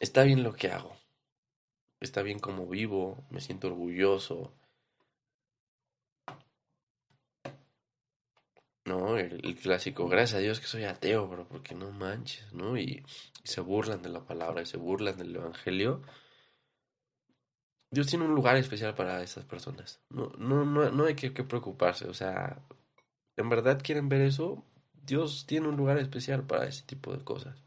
[0.00, 0.96] Está bien lo que hago.
[2.00, 4.52] Está bien como vivo, me siento orgulloso
[8.84, 9.16] ¿no?
[9.18, 12.76] El, clásico, gracias a Dios que soy ateo, bro, porque no manches, ¿no?
[12.78, 13.04] Y,
[13.44, 16.02] se burlan de la palabra y se burlan del Evangelio.
[17.90, 20.00] Dios tiene un lugar especial para esas personas.
[20.10, 22.62] No, no, no, no hay que, que preocuparse, o sea,
[23.36, 24.64] ¿en verdad quieren ver eso?
[24.94, 27.64] Dios tiene un lugar especial para ese tipo de cosas.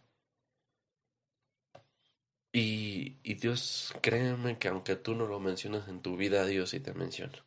[2.51, 6.79] Y, y Dios, créeme que aunque tú no lo mencionas en tu vida, Dios sí
[6.79, 7.45] te menciona.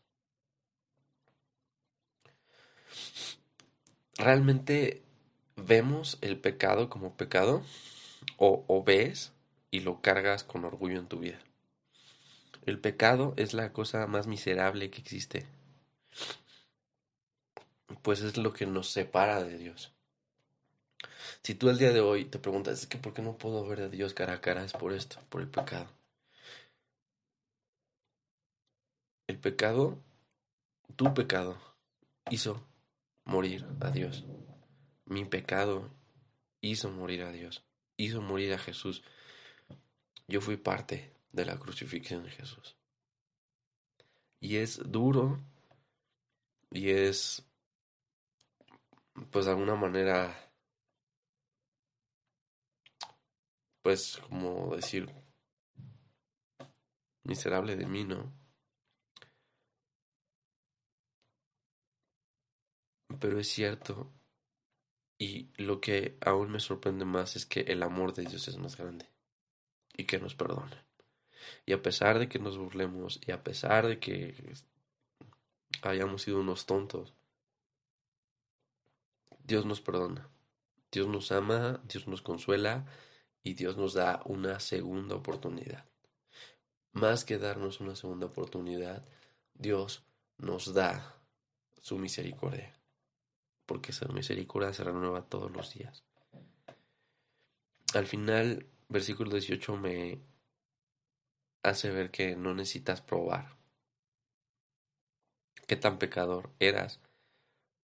[4.21, 5.03] ¿Realmente
[5.57, 7.63] vemos el pecado como pecado?
[8.37, 9.33] ¿O, ves
[9.71, 11.39] y lo cargas con orgullo en tu vida?
[12.67, 15.47] El pecado es la cosa más miserable que existe.
[18.03, 19.95] Pues es lo que nos separa de Dios.
[21.43, 23.81] Si tú el día de hoy te preguntas, es que ¿por qué no puedo ver
[23.81, 24.63] a Dios cara a cara?
[24.67, 25.89] Es por esto, por el pecado.
[29.29, 29.99] El pecado,
[30.97, 31.57] tu pecado,
[32.31, 32.70] hizo
[33.25, 34.25] morir a Dios.
[35.05, 35.91] Mi pecado
[36.61, 37.65] hizo morir a Dios,
[37.97, 39.03] hizo morir a Jesús.
[40.29, 42.77] Yo fui parte de la crucifixión de Jesús.
[44.41, 45.39] Y es duro
[46.71, 47.45] y es,
[49.31, 50.53] pues de alguna manera,
[53.83, 55.13] pues como decir,
[57.25, 58.40] miserable de mí, ¿no?
[63.19, 64.13] Pero es cierto.
[65.19, 68.77] Y lo que aún me sorprende más es que el amor de Dios es más
[68.77, 69.09] grande.
[69.97, 70.87] Y que nos perdona.
[71.67, 74.55] Y a pesar de que nos burlemos, y a pesar de que
[75.83, 77.15] hayamos sido unos tontos,
[79.45, 80.29] Dios nos perdona.
[80.93, 82.87] Dios nos ama, Dios nos consuela
[83.43, 85.85] y Dios nos da una segunda oportunidad.
[86.93, 89.07] Más que darnos una segunda oportunidad,
[89.55, 90.05] Dios
[90.39, 91.23] nos da
[91.81, 92.80] su misericordia
[93.71, 96.03] porque esa misericordia se renueva todos los días.
[97.95, 100.21] al final, versículo 18 me
[101.63, 103.57] hace ver que no necesitas probar
[105.69, 106.99] qué tan pecador eras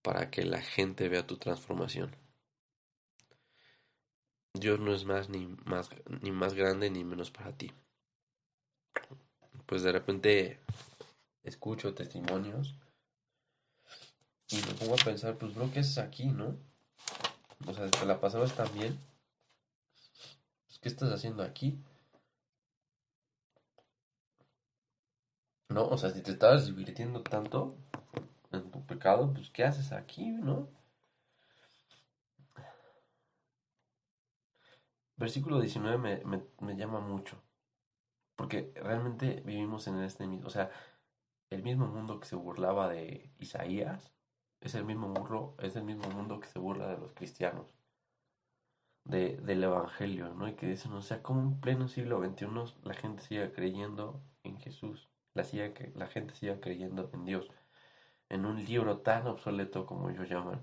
[0.03, 2.17] para que la gente vea tu transformación.
[4.55, 5.89] Dios no es más ni más
[6.21, 7.71] ni más grande ni menos para ti.
[9.67, 10.59] Pues de repente
[11.45, 12.75] escucho testimonios
[14.51, 16.57] y me pongo a pensar, pues bro, ¿qué es aquí, no?
[17.67, 18.99] O sea, te la pasabas tan bien.
[20.67, 21.79] Pues, ¿Qué estás haciendo aquí?
[25.69, 27.77] No, o sea, si te estabas divirtiendo tanto
[28.53, 30.69] en tu pecado, pues ¿qué haces aquí, no?
[35.17, 37.43] Versículo 19 me, me, me llama mucho.
[38.37, 40.71] Porque realmente vivimos en este mismo, o sea,
[41.51, 44.16] el mismo mundo que se burlaba de Isaías
[44.61, 47.75] es el mismo burro, es el mismo mundo que se burla de los cristianos,
[49.05, 50.49] de, del evangelio, ¿no?
[50.49, 52.47] Y que dicen, o sea, como en pleno siglo XXI
[52.83, 55.45] la gente siga creyendo en Jesús, la,
[55.95, 57.51] la gente siga creyendo en Dios,
[58.29, 60.63] en un libro tan obsoleto como ellos llaman.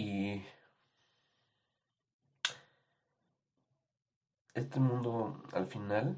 [0.00, 0.42] Y
[4.54, 6.16] este mundo al final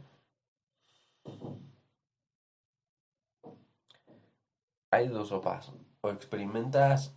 [4.89, 5.73] hay dos sopas.
[6.01, 7.17] O experimentas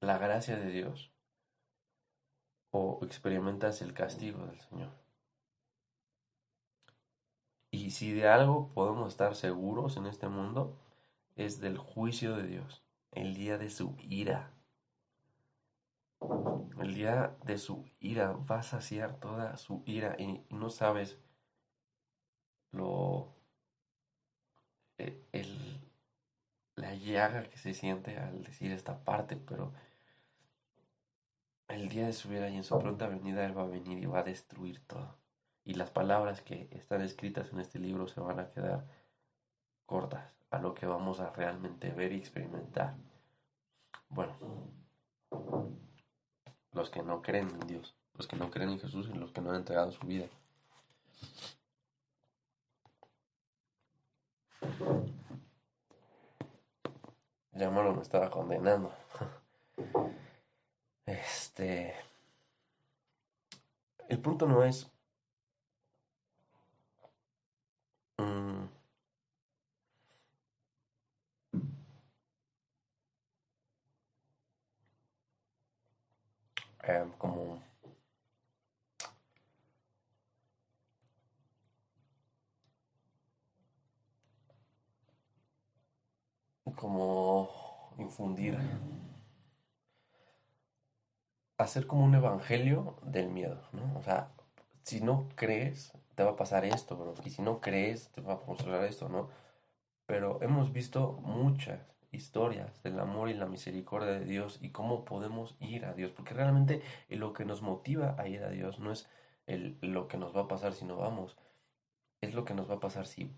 [0.00, 1.12] la gracia de Dios
[2.72, 4.90] o experimentas el castigo del Señor.
[7.70, 10.76] Y si de algo podemos estar seguros en este mundo,
[11.36, 12.82] es del juicio de Dios,
[13.12, 14.52] el día de su ira.
[16.80, 21.18] El día de su ira va a saciar toda su ira y no sabes
[22.72, 23.34] lo
[24.98, 25.80] e, el,
[26.76, 29.72] la llaga que se siente al decir esta parte, pero
[31.68, 34.06] el día de su ira y en su pronta venida Él va a venir y
[34.06, 35.16] va a destruir todo.
[35.64, 38.86] Y las palabras que están escritas en este libro se van a quedar
[39.86, 42.94] cortas a lo que vamos a realmente ver y experimentar.
[44.08, 44.34] Bueno,
[46.72, 49.40] los que no creen en Dios, los que no creen en Jesús y los que
[49.40, 50.28] no han entregado su vida.
[57.52, 58.92] Llámalo me estaba condenando.
[61.06, 61.94] Este.
[64.08, 64.90] El punto no es.
[68.18, 68.61] mm,
[76.82, 77.62] em, como.
[86.76, 87.48] Como
[87.98, 88.56] infundir
[91.62, 93.98] hacer como un evangelio del miedo, ¿no?
[93.98, 94.32] O sea,
[94.82, 97.14] si no crees, te va a pasar esto, bro.
[97.24, 99.28] Y si no crees, te va a mostrar esto, ¿no?
[100.06, 101.80] Pero hemos visto muchas
[102.12, 106.12] historias del amor y la misericordia de Dios y cómo podemos ir a Dios.
[106.12, 109.08] Porque realmente lo que nos motiva a ir a Dios no es
[109.46, 111.36] el, lo que nos va a pasar si no vamos.
[112.20, 113.30] Es lo que nos va a pasar si,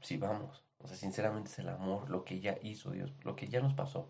[0.00, 0.64] si vamos.
[0.78, 3.74] O sea, sinceramente es el amor, lo que ya hizo Dios, lo que ya nos
[3.74, 4.08] pasó.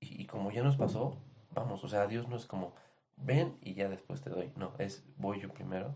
[0.00, 1.16] Y, y como ya nos pasó,
[1.50, 2.74] vamos, o sea, Dios no es como,
[3.16, 4.52] ven y ya después te doy.
[4.56, 5.94] No, es voy yo primero.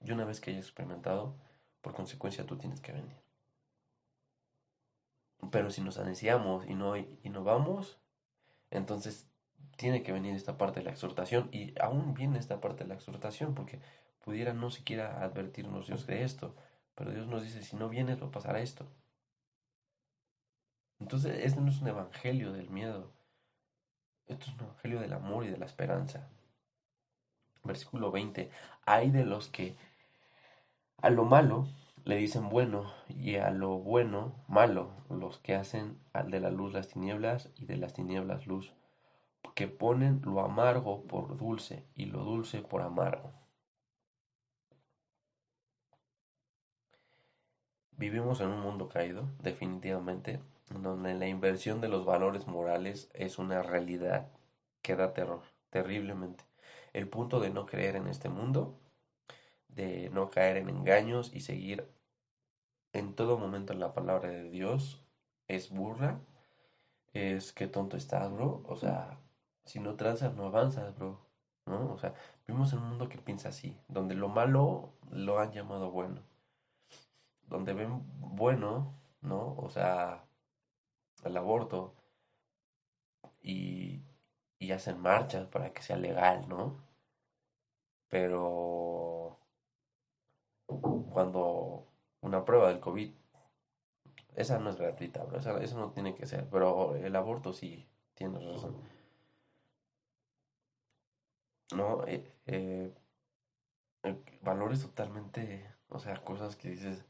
[0.00, 1.36] Y una vez que hayas experimentado,
[1.80, 3.21] por consecuencia tú tienes que venir.
[5.50, 7.98] Pero si nos ansiamos y no, y no vamos,
[8.70, 9.28] entonces
[9.76, 11.48] tiene que venir esta parte de la exhortación.
[11.52, 13.80] Y aún viene esta parte de la exhortación, porque
[14.24, 16.54] pudiera no siquiera advertirnos Dios de esto.
[16.94, 18.86] Pero Dios nos dice, si no vienes, va a pasar esto.
[21.00, 23.10] Entonces, este no es un evangelio del miedo.
[24.26, 26.28] Esto es un evangelio del amor y de la esperanza.
[27.64, 28.50] Versículo 20.
[28.86, 29.74] Hay de los que
[30.98, 31.66] a lo malo
[32.04, 36.72] le dicen bueno y a lo bueno malo, los que hacen al de la luz
[36.72, 38.72] las tinieblas y de las tinieblas luz,
[39.54, 43.32] que ponen lo amargo por dulce y lo dulce por amargo.
[47.92, 50.40] Vivimos en un mundo caído, definitivamente,
[50.70, 54.28] donde la inversión de los valores morales es una realidad
[54.80, 56.44] que da terror, terriblemente.
[56.92, 58.76] El punto de no creer en este mundo,
[59.74, 61.88] de no caer en engaños y seguir
[62.92, 65.02] en todo momento en la palabra de Dios
[65.48, 66.20] es burla,
[67.12, 68.62] es que tonto estás, bro.
[68.66, 69.18] O sea,
[69.64, 71.20] si no transas, no avanzas, bro.
[71.66, 71.92] ¿No?
[71.92, 72.14] O sea,
[72.46, 76.22] vivimos en un mundo que piensa así, donde lo malo lo han llamado bueno.
[77.48, 79.54] Donde ven bueno, ¿no?
[79.58, 80.24] O sea,
[81.24, 81.94] el aborto
[83.42, 84.02] y,
[84.58, 86.76] y hacen marchas para que sea legal, ¿no?
[88.08, 89.01] Pero
[91.12, 91.86] cuando
[92.20, 93.12] una prueba del COVID,
[94.36, 97.86] esa no es gratuita, bro, esa, eso no tiene que ser, pero el aborto sí,
[98.14, 98.76] tienes razón.
[101.74, 102.92] No, eh, eh,
[104.42, 107.04] valores totalmente, o sea, cosas que dices,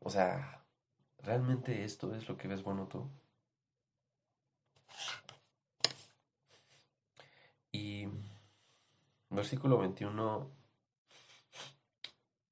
[0.00, 0.64] o sea,
[1.22, 3.08] ¿realmente esto es lo que ves bueno tú?
[7.72, 8.08] Y
[9.30, 10.63] versículo 21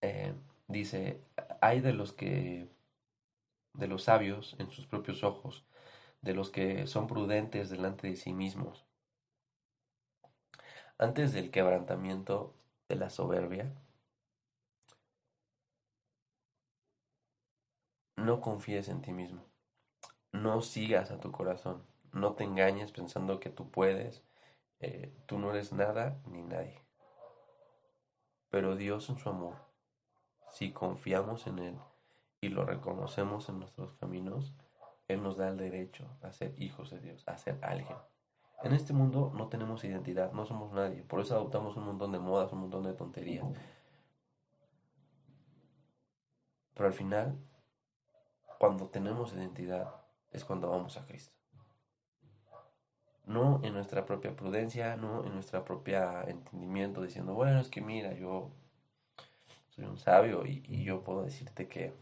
[0.02, 0.34] eh,
[0.68, 1.22] dice,
[1.60, 2.68] hay de los que,
[3.74, 5.64] de los sabios en sus propios ojos,
[6.20, 8.86] de los que son prudentes delante de sí mismos.
[10.98, 12.54] Antes del quebrantamiento
[12.88, 13.74] de la soberbia,
[18.16, 19.44] no confíes en ti mismo.
[20.32, 21.84] No sigas a tu corazón.
[22.12, 24.22] No te engañes pensando que tú puedes.
[24.80, 26.80] Eh, tú no eres nada ni nadie.
[28.50, 29.56] Pero Dios en su amor,
[30.52, 31.78] si confiamos en Él
[32.40, 34.54] y lo reconocemos en nuestros caminos,
[35.08, 37.96] Él nos da el derecho a ser hijos de Dios, a ser alguien.
[38.62, 41.02] En este mundo no tenemos identidad, no somos nadie.
[41.02, 43.46] Por eso adoptamos un montón de modas, un montón de tonterías.
[46.74, 47.38] Pero al final,
[48.58, 49.94] cuando tenemos identidad,
[50.30, 51.34] es cuando vamos a Cristo.
[53.24, 58.12] No en nuestra propia prudencia, no en nuestra propia entendimiento, diciendo, bueno, es que mira,
[58.14, 58.52] yo
[59.88, 61.92] un sabio y, yo puedo decirte que,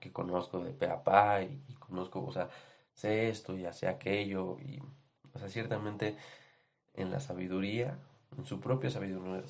[0.00, 2.48] que conozco de pe a pa y, conozco, o sea,
[2.94, 4.80] sé esto y sé aquello y
[5.34, 6.16] o sea, ciertamente
[6.94, 7.98] en la sabiduría,
[8.36, 9.44] en su propia sabiduría,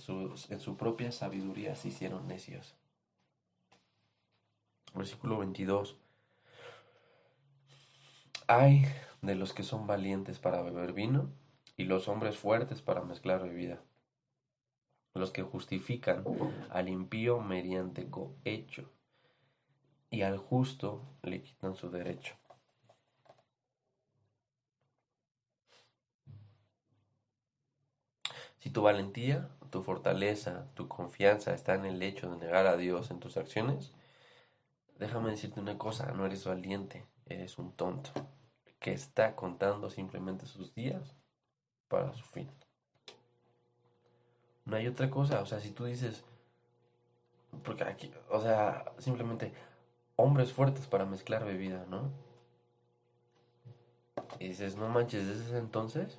[0.50, 2.74] en su propia sabiduría se hicieron necios.
[4.94, 5.96] Versículo 22.
[8.48, 8.86] Hay
[9.22, 11.28] de los que son valientes para beber vino
[11.76, 13.80] y los hombres fuertes para mezclar bebida.
[15.16, 16.24] Los que justifican
[16.68, 18.92] al impío mediante cohecho
[20.10, 22.34] y al justo le quitan su derecho.
[28.58, 33.10] Si tu valentía, tu fortaleza, tu confianza está en el hecho de negar a Dios
[33.10, 33.94] en tus acciones,
[34.98, 38.10] déjame decirte una cosa, no eres valiente, eres un tonto
[38.78, 41.16] que está contando simplemente sus días
[41.88, 42.50] para su fin.
[44.66, 46.24] No hay otra cosa, o sea, si tú dices,
[47.64, 49.52] porque aquí, o sea, simplemente
[50.16, 52.10] hombres fuertes para mezclar bebida, ¿no?
[54.38, 56.18] Y dices, no manches, desde ese entonces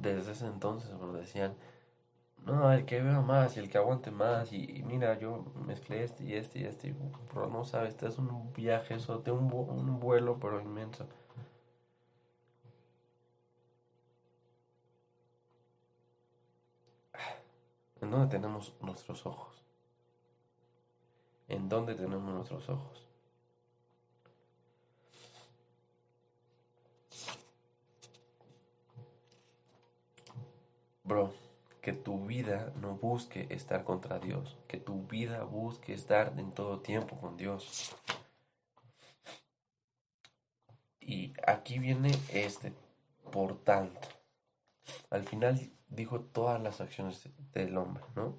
[0.00, 1.54] desde ese entonces, bueno, decían,
[2.46, 6.24] no, el que vea más y el que aguante más, y, mira, yo mezclé este
[6.24, 6.94] y este y este,
[7.32, 11.06] pero no sabes, este es un viaje, eso, de un, un vuelo, pero inmenso.
[18.00, 19.62] ¿En dónde tenemos nuestros ojos?
[21.48, 23.06] ¿En dónde tenemos nuestros ojos?
[31.04, 31.34] Bro,
[31.82, 36.80] que tu vida no busque estar contra Dios, que tu vida busque estar en todo
[36.80, 37.96] tiempo con Dios.
[41.00, 42.72] Y aquí viene este,
[43.32, 44.19] por tanto.
[45.10, 48.38] Al final dijo todas las acciones del hombre, ¿no?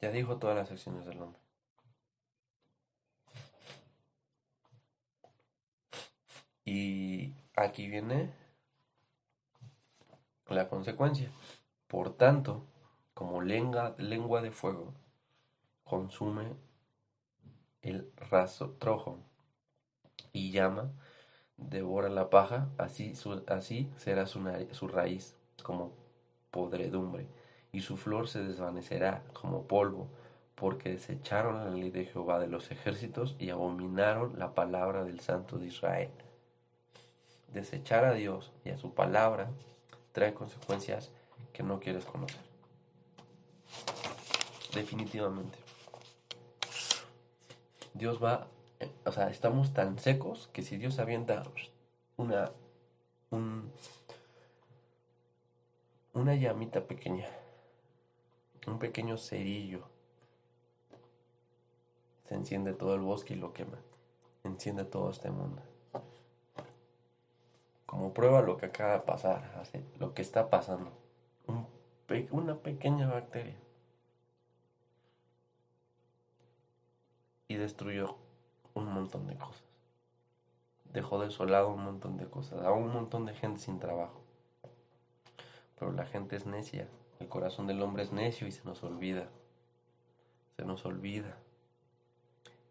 [0.00, 1.40] Ya dijo todas las acciones del hombre.
[6.64, 8.30] Y aquí viene
[10.48, 11.32] la consecuencia.
[11.86, 12.66] Por tanto,
[13.14, 14.92] como lengua, lengua de fuego,
[15.84, 16.54] consume
[17.80, 19.18] el raso trojo
[20.32, 20.92] y llama,
[21.58, 23.12] devora la paja, así,
[23.48, 24.40] así será su,
[24.72, 25.92] su raíz como
[26.50, 27.26] podredumbre,
[27.72, 30.08] y su flor se desvanecerá como polvo,
[30.54, 35.58] porque desecharon la ley de Jehová de los ejércitos y abominaron la palabra del Santo
[35.58, 36.10] de Israel.
[37.52, 39.50] Desechar a Dios y a su palabra
[40.12, 41.10] trae consecuencias
[41.52, 42.40] que no quieres conocer.
[44.74, 45.58] Definitivamente.
[47.94, 48.46] Dios va,
[49.04, 51.42] o sea, estamos tan secos que si Dios avienta
[52.16, 52.52] una,
[53.30, 53.72] un,
[56.14, 57.26] una llamita pequeña,
[58.66, 59.88] un pequeño cerillo,
[62.28, 63.78] se enciende todo el bosque y lo quema.
[64.44, 65.62] Enciende todo este mundo
[67.88, 69.50] como prueba lo que acaba de pasar,
[69.98, 70.92] lo que está pasando.
[72.30, 73.56] una pequeña bacteria.
[77.48, 78.18] Y destruyó
[78.78, 79.64] un montón de cosas.
[80.92, 84.22] Dejó desolado un montón de cosas, a un montón de gente sin trabajo.
[85.78, 86.88] Pero la gente es necia,
[87.20, 89.28] el corazón del hombre es necio y se nos olvida.
[90.56, 91.36] Se nos olvida.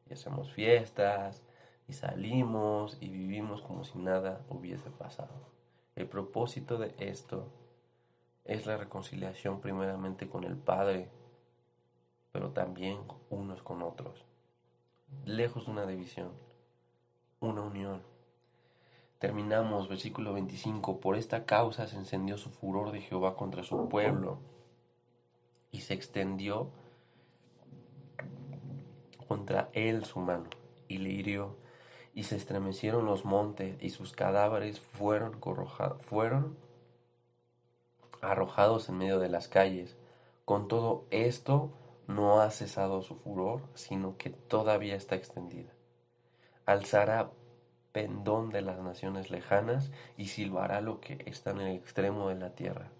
[0.09, 1.43] Y hacemos fiestas,
[1.87, 5.33] y salimos, y vivimos como si nada hubiese pasado.
[5.95, 7.47] El propósito de esto
[8.45, 11.09] es la reconciliación primeramente con el Padre,
[12.31, 12.99] pero también
[13.29, 14.23] unos con otros.
[15.25, 16.31] Lejos de una división,
[17.39, 18.01] una unión.
[19.19, 24.39] Terminamos, versículo 25, por esta causa se encendió su furor de Jehová contra su pueblo
[25.71, 26.69] y se extendió
[29.27, 30.49] contra él su mano
[30.87, 31.55] y le hirió
[32.13, 35.39] y se estremecieron los montes y sus cadáveres fueron,
[35.99, 36.57] fueron
[38.21, 39.95] arrojados en medio de las calles.
[40.45, 41.69] Con todo esto
[42.07, 45.71] no ha cesado su furor, sino que todavía está extendida.
[46.65, 47.31] Alzará
[47.91, 52.51] pendón de las naciones lejanas y silbará lo que está en el extremo de la
[52.51, 52.91] tierra.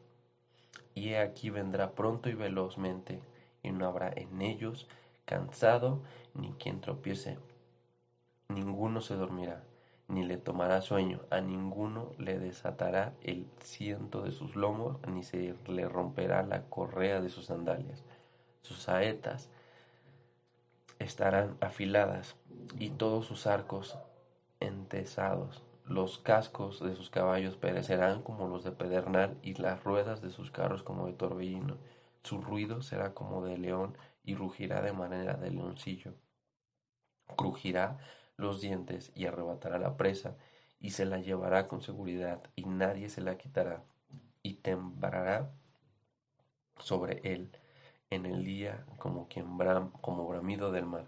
[0.93, 3.21] Y he aquí vendrá pronto y velozmente,
[3.63, 4.87] y no habrá en ellos
[5.25, 6.01] cansado
[6.33, 7.37] ni quien tropiece.
[8.49, 9.63] Ninguno se dormirá,
[10.07, 15.55] ni le tomará sueño, a ninguno le desatará el ciento de sus lomos, ni se
[15.67, 18.03] le romperá la correa de sus sandalias.
[18.68, 19.47] Sus saetas
[20.99, 22.36] estarán afiladas,
[22.78, 23.97] y todos sus arcos
[24.59, 25.63] entesados.
[25.86, 30.51] Los cascos de sus caballos perecerán como los de pedernal, y las ruedas de sus
[30.51, 31.78] carros como de torbellino.
[32.24, 36.15] Su ruido será como de león, y rugirá de manera de leoncillo.
[37.38, 37.99] Crujirá
[38.36, 40.36] los dientes y arrebatará la presa,
[40.82, 43.86] y se la llevará con seguridad, y nadie se la quitará,
[44.43, 45.53] y temblará
[46.80, 47.49] sobre él
[48.09, 51.05] en el día como quien bram, como bramido del mar.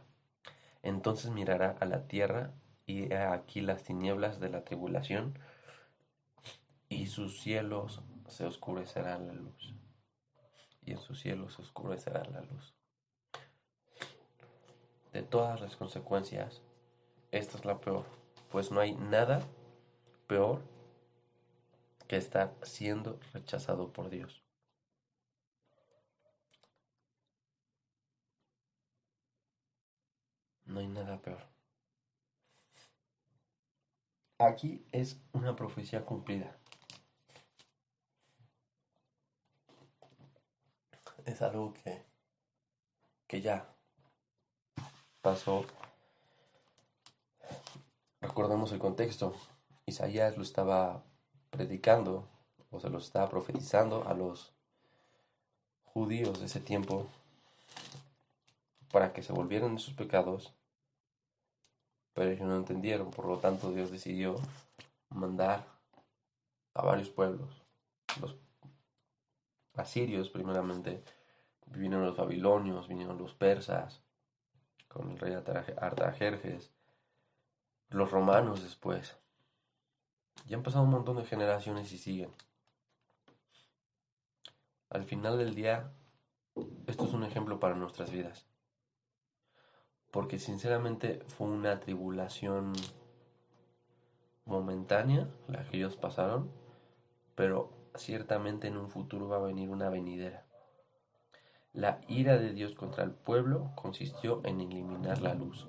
[0.83, 2.53] Entonces mirará a la tierra,
[2.85, 5.37] y he aquí las tinieblas de la tribulación,
[6.87, 9.75] y sus cielos se oscurecerán la luz,
[10.81, 12.73] y en sus cielos se oscurecerá la luz.
[15.13, 16.61] De todas las consecuencias,
[17.31, 18.05] esta es la peor,
[18.51, 19.41] pues no hay nada
[20.27, 20.61] peor
[22.07, 24.41] que estar siendo rechazado por Dios.
[30.69, 31.39] No hay nada peor.
[34.37, 36.55] Aquí es una profecía cumplida.
[41.25, 42.05] Es algo que,
[43.27, 43.67] que ya
[45.23, 45.65] pasó.
[48.21, 49.35] Recordemos el contexto.
[49.87, 51.03] Isaías lo estaba
[51.49, 52.27] predicando
[52.69, 54.53] o se lo estaba profetizando a los
[55.83, 57.07] judíos de ese tiempo
[58.91, 60.53] para que se volvieran de sus pecados,
[62.19, 64.35] pero ellos no entendieron, por lo tanto Dios decidió
[65.07, 65.65] mandar
[66.73, 67.49] a varios pueblos,
[68.19, 68.35] los
[69.75, 71.01] asirios primeramente,
[71.67, 74.01] vinieron los babilonios, vinieron los persas,
[74.89, 75.33] con el rey
[75.77, 76.73] Artajerjes,
[77.87, 79.15] los romanos después.
[80.45, 82.33] Ya han pasado un montón de generaciones y siguen.
[84.89, 85.93] Al final del día,
[86.85, 88.48] esto es un ejemplo para nuestras vidas.
[90.11, 92.73] Porque sinceramente fue una tribulación
[94.45, 96.51] momentánea la que ellos pasaron,
[97.35, 100.45] pero ciertamente en un futuro va a venir una venidera.
[101.73, 105.67] La ira de Dios contra el pueblo consistió en eliminar la luz,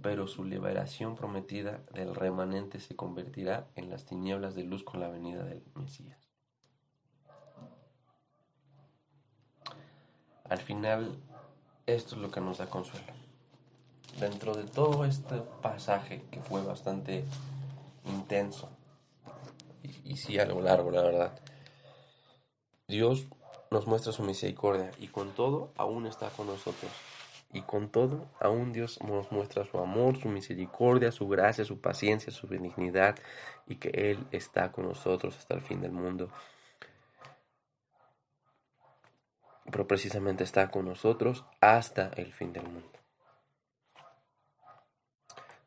[0.00, 5.08] pero su liberación prometida del remanente se convertirá en las tinieblas de luz con la
[5.08, 6.30] venida del Mesías.
[10.44, 11.16] Al final,
[11.86, 13.31] esto es lo que nos da consuelo.
[14.18, 17.24] Dentro de todo este pasaje que fue bastante
[18.04, 18.68] intenso,
[19.82, 21.40] y, sí algo largo, la verdad,
[22.86, 23.26] Dios
[23.70, 26.90] nos muestra su misericordia y con todo aún está con nosotros.
[27.54, 32.32] Y con todo, aún Dios nos muestra su amor, su misericordia, su gracia, su paciencia,
[32.32, 33.16] su benignidad
[33.66, 36.30] y que Él está con nosotros hasta el fin del mundo.
[39.70, 43.01] Pero precisamente está con nosotros hasta el fin del mundo.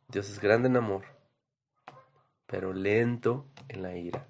[0.08, 1.04] Dios es grande en amor,
[2.46, 4.28] pero lento en la ira.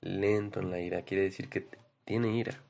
[0.00, 1.68] Lento en la ira quiere decir que
[2.04, 2.62] tiene ira.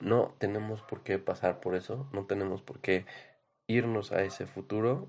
[0.00, 3.06] No tenemos por qué pasar por eso, no tenemos por qué
[3.66, 5.08] irnos a ese futuro.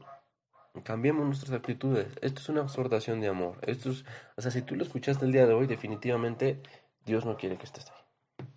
[0.84, 2.08] Cambiemos nuestras actitudes.
[2.22, 3.60] Esto es una exhortación de amor.
[3.62, 6.62] Esto es, o sea, si tú lo escuchaste el día de hoy, definitivamente
[7.06, 8.48] Dios no quiere que estés ahí.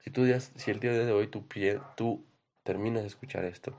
[0.00, 0.26] Si, tú,
[0.56, 1.46] si el día de hoy tú,
[1.96, 2.26] tú
[2.64, 3.72] terminas de escuchar esto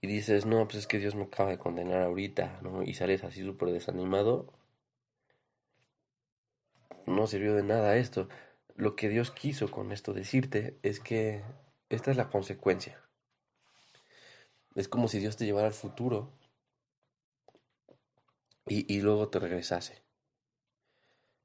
[0.00, 2.82] y dices, no, pues es que Dios me acaba de condenar ahorita, ¿no?
[2.82, 4.52] Y sales así súper desanimado,
[7.06, 8.28] no sirvió de nada esto.
[8.76, 11.42] Lo que Dios quiso con esto decirte es que
[11.88, 13.02] esta es la consecuencia.
[14.74, 16.32] Es como si Dios te llevara al futuro
[18.66, 20.04] y, y luego te regresase.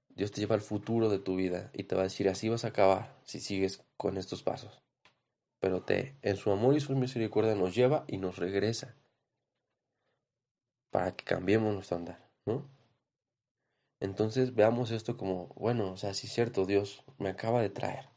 [0.09, 2.65] Dios te lleva al futuro de tu vida y te va a decir, así vas
[2.65, 4.82] a acabar si sigues con estos pasos.
[5.63, 8.97] Pero te, en su amor y su misericordia nos lleva y nos regresa
[10.89, 12.69] para que cambiemos nuestro andar, ¿no?
[14.01, 18.09] Entonces veamos esto como, bueno, o sea, sí es cierto, Dios me acaba de traer,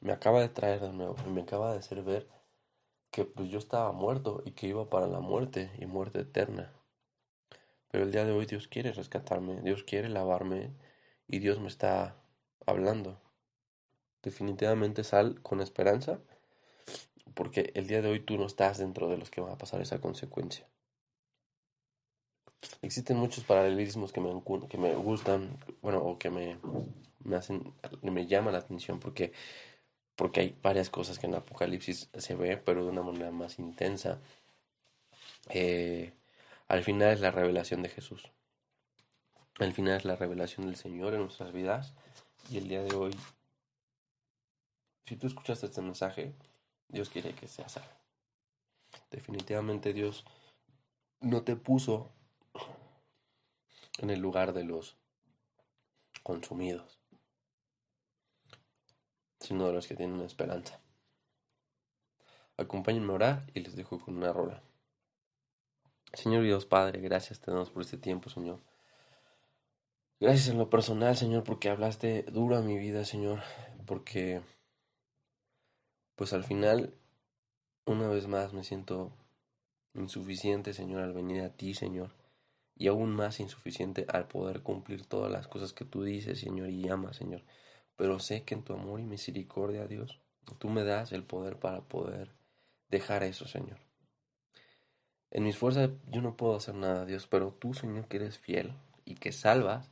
[0.00, 2.28] me acaba de traer de nuevo y me acaba de hacer ver
[3.12, 6.72] que pues yo estaba muerto y que iba para la muerte y muerte eterna.
[7.92, 10.74] Pero el día de hoy Dios quiere rescatarme, Dios quiere lavarme
[11.28, 12.16] y Dios me está
[12.66, 13.22] hablando.
[14.24, 16.18] Definitivamente sal con esperanza
[17.38, 19.80] porque el día de hoy tú no estás dentro de los que van a pasar
[19.80, 20.66] esa consecuencia.
[22.82, 24.30] Existen muchos paralelismos que me,
[24.68, 26.58] que me gustan, bueno, o que me,
[27.20, 27.72] me hacen,
[28.02, 29.32] me llaman la atención porque,
[30.16, 34.18] porque hay varias cosas que en Apocalipsis se ve, pero de una manera más intensa.
[35.50, 36.10] Eh,
[36.66, 38.32] al final es la revelación de Jesús.
[39.60, 41.94] Al final es la revelación del Señor en nuestras vidas.
[42.50, 43.16] Y el día de hoy,
[45.06, 46.34] si tú escuchaste este mensaje,
[46.88, 47.88] Dios quiere que seas salvo.
[49.10, 50.24] Definitivamente Dios
[51.20, 52.10] no te puso
[53.98, 54.96] en el lugar de los
[56.22, 57.00] consumidos,
[59.40, 60.80] sino de los que tienen esperanza.
[62.56, 64.62] Acompáñenme a orar y les dejo con una rola.
[66.12, 68.60] Señor Dios Padre, gracias te damos por este tiempo, Señor.
[70.20, 73.40] Gracias en lo personal, Señor, porque hablaste duro a mi vida, Señor,
[73.86, 74.42] porque
[76.18, 76.92] pues al final,
[77.86, 79.12] una vez más me siento
[79.94, 82.10] insuficiente, Señor, al venir a ti, Señor,
[82.74, 86.88] y aún más insuficiente al poder cumplir todas las cosas que tú dices, Señor, y
[86.88, 87.44] amas, Señor.
[87.94, 90.18] Pero sé que en tu amor y misericordia, Dios,
[90.58, 92.32] tú me das el poder para poder
[92.88, 93.78] dejar eso, Señor.
[95.30, 98.72] En mis fuerzas yo no puedo hacer nada, Dios, pero tú, Señor, que eres fiel
[99.04, 99.88] y que salvas,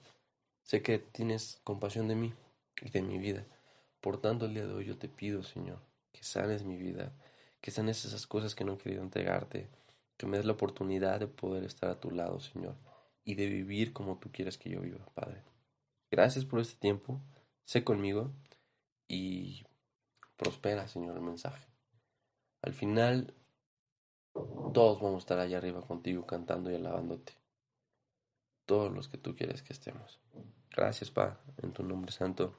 [0.64, 2.35] sé que tienes compasión de mí
[2.83, 3.47] y de mi vida.
[4.01, 5.79] Por tanto, el día de hoy yo te pido, Señor,
[6.17, 7.12] que sanes mi vida,
[7.61, 9.69] que sanes esas cosas que no he querido entregarte,
[10.17, 12.75] que me des la oportunidad de poder estar a tu lado, Señor,
[13.25, 15.43] y de vivir como tú quieres que yo viva, Padre.
[16.11, 17.21] Gracias por este tiempo,
[17.64, 18.33] sé conmigo
[19.09, 19.67] y
[20.37, 21.67] prospera, Señor, el mensaje.
[22.62, 23.35] Al final,
[24.73, 27.35] todos vamos a estar allá arriba contigo cantando y alabándote.
[28.64, 30.19] Todos los que tú quieres que estemos.
[30.71, 32.59] Gracias, Pa, en tu nombre santo.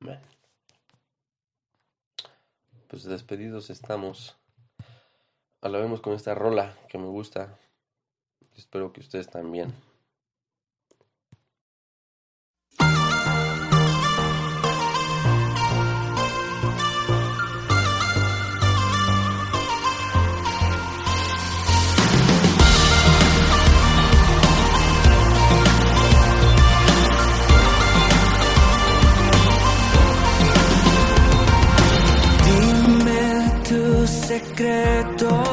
[0.00, 0.41] Amén.
[2.92, 4.36] Pues despedidos estamos.
[5.62, 7.58] Alabemos con esta rola que me gusta.
[8.54, 9.72] Espero que ustedes también.
[35.18, 35.51] Tus